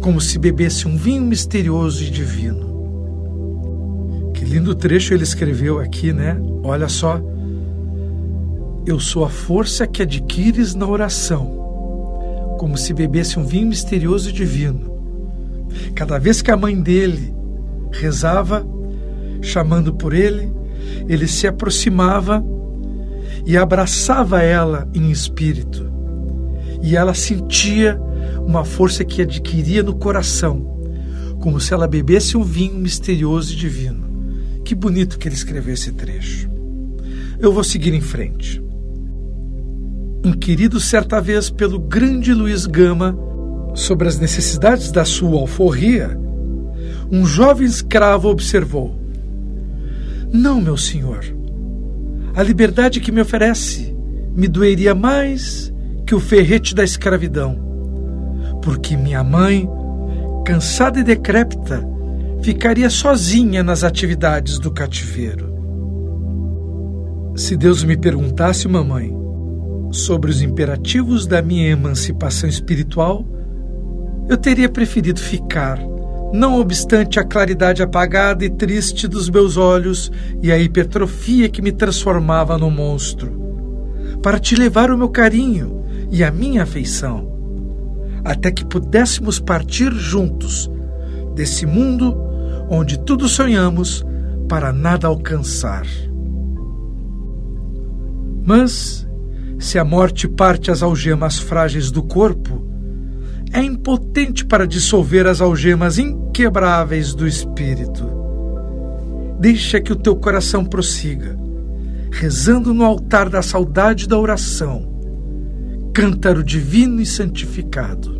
como 0.00 0.20
se 0.20 0.38
bebesse 0.38 0.88
um 0.88 0.96
vinho 0.96 1.22
misterioso 1.22 2.02
e 2.02 2.10
divino. 2.10 4.30
Que 4.34 4.44
lindo 4.44 4.74
trecho 4.74 5.12
ele 5.12 5.22
escreveu 5.22 5.78
aqui, 5.78 6.12
né? 6.12 6.40
Olha 6.62 6.88
só. 6.88 7.20
Eu 8.86 8.98
sou 8.98 9.24
a 9.24 9.28
força 9.28 9.86
que 9.86 10.02
adquires 10.02 10.74
na 10.74 10.86
oração, 10.86 12.56
como 12.58 12.78
se 12.78 12.94
bebesse 12.94 13.38
um 13.38 13.44
vinho 13.44 13.68
misterioso 13.68 14.30
e 14.30 14.32
divino. 14.32 14.90
Cada 15.94 16.18
vez 16.18 16.40
que 16.40 16.50
a 16.50 16.56
mãe 16.56 16.80
dele 16.80 17.34
rezava, 17.92 18.66
chamando 19.42 19.92
por 19.92 20.14
ele, 20.14 20.50
ele 21.06 21.26
se 21.26 21.46
aproximava 21.46 22.42
e 23.44 23.56
abraçava 23.56 24.42
ela 24.42 24.88
em 24.94 25.10
espírito. 25.10 25.90
E 26.82 26.96
ela 26.96 27.12
sentia 27.12 28.00
uma 28.50 28.64
força 28.64 29.04
que 29.04 29.22
adquiria 29.22 29.80
no 29.80 29.94
coração, 29.94 30.66
como 31.38 31.60
se 31.60 31.72
ela 31.72 31.86
bebesse 31.86 32.36
um 32.36 32.42
vinho 32.42 32.74
misterioso 32.74 33.52
e 33.52 33.56
divino. 33.56 34.10
Que 34.64 34.74
bonito 34.74 35.18
que 35.18 35.28
ele 35.28 35.36
escreveu 35.36 35.72
esse 35.72 35.92
trecho. 35.92 36.50
Eu 37.38 37.52
vou 37.52 37.62
seguir 37.62 37.94
em 37.94 38.00
frente. 38.00 38.60
Inquirido 40.24 40.80
certa 40.80 41.20
vez 41.20 41.48
pelo 41.48 41.78
grande 41.78 42.34
Luiz 42.34 42.66
Gama 42.66 43.16
sobre 43.72 44.08
as 44.08 44.18
necessidades 44.18 44.90
da 44.90 45.04
sua 45.04 45.38
alforria, 45.40 46.18
um 47.10 47.24
jovem 47.24 47.66
escravo 47.66 48.28
observou: 48.28 48.98
não, 50.32 50.60
meu 50.60 50.76
senhor. 50.76 51.24
A 52.34 52.42
liberdade 52.42 53.00
que 53.00 53.12
me 53.12 53.20
oferece 53.20 53.94
me 54.34 54.48
doeria 54.48 54.94
mais 54.94 55.72
que 56.04 56.14
o 56.16 56.20
ferrete 56.20 56.74
da 56.74 56.82
escravidão, 56.82 57.69
porque 58.62 58.96
minha 58.96 59.22
mãe, 59.24 59.68
cansada 60.44 61.00
e 61.00 61.02
decrépita, 61.02 61.86
ficaria 62.42 62.88
sozinha 62.90 63.62
nas 63.62 63.84
atividades 63.84 64.58
do 64.58 64.70
cativeiro. 64.70 65.50
Se 67.36 67.56
Deus 67.56 67.84
me 67.84 67.96
perguntasse, 67.96 68.66
mamãe, 68.68 69.14
sobre 69.92 70.30
os 70.30 70.42
imperativos 70.42 71.26
da 71.26 71.42
minha 71.42 71.70
emancipação 71.70 72.48
espiritual, 72.48 73.24
eu 74.28 74.36
teria 74.36 74.68
preferido 74.68 75.20
ficar 75.20 75.78
não 76.32 76.60
obstante 76.60 77.18
a 77.18 77.24
claridade 77.24 77.82
apagada 77.82 78.44
e 78.44 78.50
triste 78.50 79.08
dos 79.08 79.28
meus 79.28 79.56
olhos 79.56 80.12
e 80.40 80.52
a 80.52 80.58
hipertrofia 80.58 81.48
que 81.48 81.60
me 81.60 81.72
transformava 81.72 82.56
no 82.56 82.70
monstro, 82.70 84.18
para 84.22 84.38
te 84.38 84.54
levar 84.54 84.90
o 84.90 84.98
meu 84.98 85.08
carinho 85.08 85.84
e 86.10 86.22
a 86.22 86.30
minha 86.30 86.62
afeição, 86.62 87.39
até 88.24 88.50
que 88.50 88.64
pudéssemos 88.64 89.38
partir 89.38 89.92
juntos 89.92 90.70
desse 91.34 91.66
mundo 91.66 92.16
onde 92.68 92.98
tudo 92.98 93.28
sonhamos 93.28 94.04
para 94.48 94.72
nada 94.72 95.06
alcançar. 95.06 95.86
Mas, 98.44 99.06
se 99.58 99.78
a 99.78 99.84
morte 99.84 100.26
parte 100.26 100.70
as 100.70 100.82
algemas 100.82 101.38
frágeis 101.38 101.90
do 101.90 102.02
corpo, 102.02 102.66
é 103.52 103.60
impotente 103.60 104.44
para 104.44 104.66
dissolver 104.66 105.26
as 105.26 105.40
algemas 105.40 105.98
inquebráveis 105.98 107.14
do 107.14 107.26
espírito. 107.26 108.08
Deixa 109.38 109.80
que 109.80 109.92
o 109.92 109.96
teu 109.96 110.14
coração 110.14 110.64
prossiga, 110.64 111.36
rezando 112.12 112.72
no 112.72 112.84
altar 112.84 113.28
da 113.28 113.42
saudade 113.42 114.06
da 114.06 114.18
oração, 114.18 114.89
cântaro 116.00 116.42
divino 116.42 116.98
e 117.02 117.04
santificado. 117.04 118.18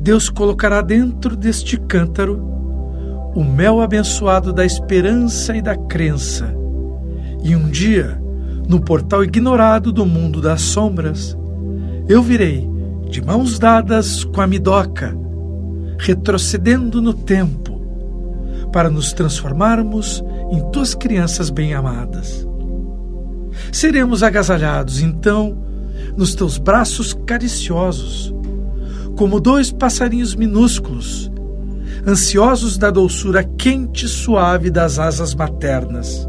Deus 0.00 0.28
colocará 0.28 0.82
dentro 0.82 1.36
deste 1.36 1.76
cântaro 1.76 2.44
o 3.32 3.44
mel 3.44 3.80
abençoado 3.80 4.52
da 4.52 4.66
esperança 4.66 5.56
e 5.56 5.62
da 5.62 5.76
crença, 5.76 6.52
e 7.44 7.54
um 7.54 7.68
dia, 7.68 8.20
no 8.68 8.80
portal 8.80 9.22
ignorado 9.22 9.92
do 9.92 10.04
mundo 10.04 10.40
das 10.40 10.62
sombras, 10.62 11.38
eu 12.08 12.20
virei 12.20 12.68
de 13.08 13.22
mãos 13.22 13.56
dadas 13.60 14.24
com 14.24 14.40
a 14.40 14.48
midoca, 14.48 15.16
retrocedendo 15.96 17.00
no 17.00 17.14
tempo, 17.14 17.80
para 18.72 18.90
nos 18.90 19.12
transformarmos 19.12 20.24
em 20.50 20.60
tuas 20.72 20.92
crianças 20.92 21.50
bem-amadas. 21.50 22.44
Seremos 23.70 24.24
agasalhados, 24.24 25.00
então, 25.00 25.65
nos 26.16 26.34
teus 26.34 26.58
braços 26.58 27.14
cariciosos, 27.26 28.34
como 29.16 29.40
dois 29.40 29.70
passarinhos 29.70 30.34
minúsculos, 30.34 31.30
ansiosos 32.06 32.76
da 32.78 32.90
doçura 32.90 33.42
quente 33.42 34.06
e 34.06 34.08
suave 34.08 34.70
das 34.70 34.98
asas 34.98 35.34
maternas, 35.34 36.28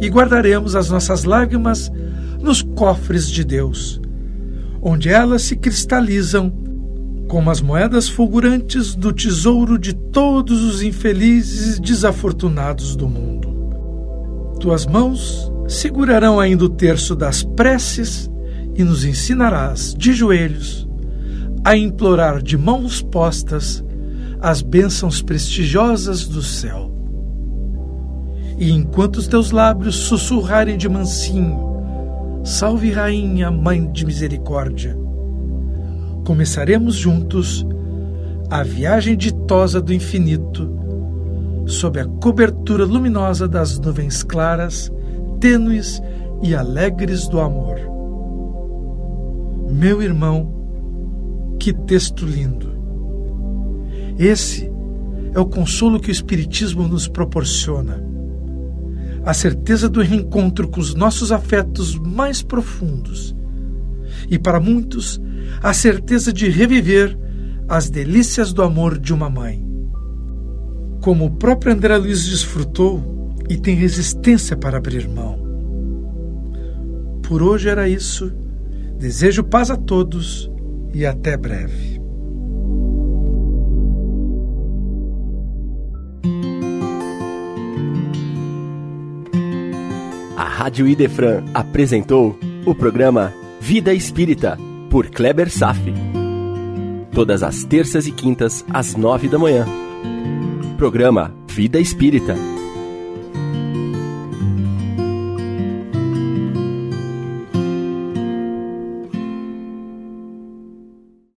e 0.00 0.08
guardaremos 0.08 0.74
as 0.74 0.90
nossas 0.90 1.24
lágrimas 1.24 1.90
nos 2.40 2.62
cofres 2.62 3.28
de 3.28 3.44
Deus 3.44 4.00
onde 4.80 5.08
elas 5.08 5.42
se 5.42 5.56
cristalizam 5.56 6.52
como 7.28 7.50
as 7.50 7.60
moedas 7.60 8.08
fulgurantes 8.08 8.94
do 8.94 9.12
tesouro 9.12 9.78
de 9.78 9.92
todos 9.92 10.62
os 10.62 10.82
infelizes 10.82 11.76
e 11.76 11.80
desafortunados 11.80 12.96
do 12.96 13.08
mundo. 13.08 13.48
Tuas 14.60 14.86
mãos 14.86 15.52
segurarão 15.68 16.40
ainda 16.40 16.64
o 16.64 16.68
terço 16.68 17.14
das 17.14 17.42
preces 17.42 18.30
e 18.78 18.84
nos 18.84 19.04
ensinarás, 19.04 19.92
de 19.92 20.12
joelhos, 20.12 20.88
a 21.64 21.76
implorar 21.76 22.40
de 22.40 22.56
mãos 22.56 23.02
postas 23.02 23.84
as 24.40 24.62
bênçãos 24.62 25.20
prestigiosas 25.20 26.28
do 26.28 26.40
céu. 26.40 26.88
E 28.56 28.70
enquanto 28.70 29.16
os 29.16 29.26
teus 29.26 29.50
lábios 29.50 29.96
sussurrarem 29.96 30.78
de 30.78 30.88
mansinho, 30.88 31.66
Salve, 32.44 32.92
Rainha, 32.92 33.50
Mãe 33.50 33.90
de 33.90 34.06
Misericórdia, 34.06 34.96
começaremos 36.24 36.94
juntos 36.94 37.66
a 38.48 38.62
viagem 38.62 39.16
ditosa 39.16 39.80
do 39.80 39.92
infinito, 39.92 40.72
sob 41.66 41.98
a 41.98 42.06
cobertura 42.06 42.84
luminosa 42.84 43.48
das 43.48 43.76
nuvens 43.76 44.22
claras, 44.22 44.90
tênues 45.40 46.00
e 46.42 46.54
alegres 46.54 47.26
do 47.26 47.40
amor. 47.40 47.97
Meu 49.70 50.02
irmão, 50.02 51.56
que 51.60 51.72
texto 51.72 52.24
lindo! 52.24 52.72
Esse 54.18 54.70
é 55.34 55.38
o 55.38 55.46
consolo 55.46 56.00
que 56.00 56.10
o 56.10 56.12
Espiritismo 56.12 56.88
nos 56.88 57.06
proporciona. 57.06 58.02
A 59.24 59.34
certeza 59.34 59.88
do 59.88 60.00
reencontro 60.00 60.68
com 60.68 60.80
os 60.80 60.94
nossos 60.94 61.30
afetos 61.30 61.96
mais 61.96 62.42
profundos. 62.42 63.36
E 64.30 64.38
para 64.38 64.58
muitos, 64.58 65.20
a 65.62 65.72
certeza 65.72 66.32
de 66.32 66.48
reviver 66.48 67.16
as 67.68 67.90
delícias 67.90 68.52
do 68.52 68.62
amor 68.62 68.98
de 68.98 69.12
uma 69.12 69.28
mãe. 69.28 69.64
Como 71.02 71.26
o 71.26 71.30
próprio 71.30 71.72
André 71.72 71.96
Luiz 71.98 72.26
desfrutou 72.26 73.36
e 73.48 73.56
tem 73.56 73.76
resistência 73.76 74.56
para 74.56 74.78
abrir 74.78 75.06
mão. 75.08 75.38
Por 77.22 77.42
hoje 77.42 77.68
era 77.68 77.88
isso. 77.88 78.32
Desejo 78.98 79.44
paz 79.44 79.70
a 79.70 79.76
todos 79.76 80.50
e 80.92 81.06
até 81.06 81.36
breve. 81.36 82.00
A 90.36 90.42
Rádio 90.42 90.88
Idefran 90.88 91.44
apresentou 91.54 92.36
o 92.66 92.74
programa 92.74 93.32
Vida 93.60 93.94
Espírita 93.94 94.58
por 94.90 95.08
Kleber 95.08 95.48
Safi. 95.48 95.94
Todas 97.12 97.44
as 97.44 97.62
terças 97.62 98.08
e 98.08 98.10
quintas, 98.10 98.64
às 98.68 98.96
nove 98.96 99.28
da 99.28 99.38
manhã. 99.38 99.64
Programa 100.76 101.32
Vida 101.46 101.78
Espírita 101.78 102.34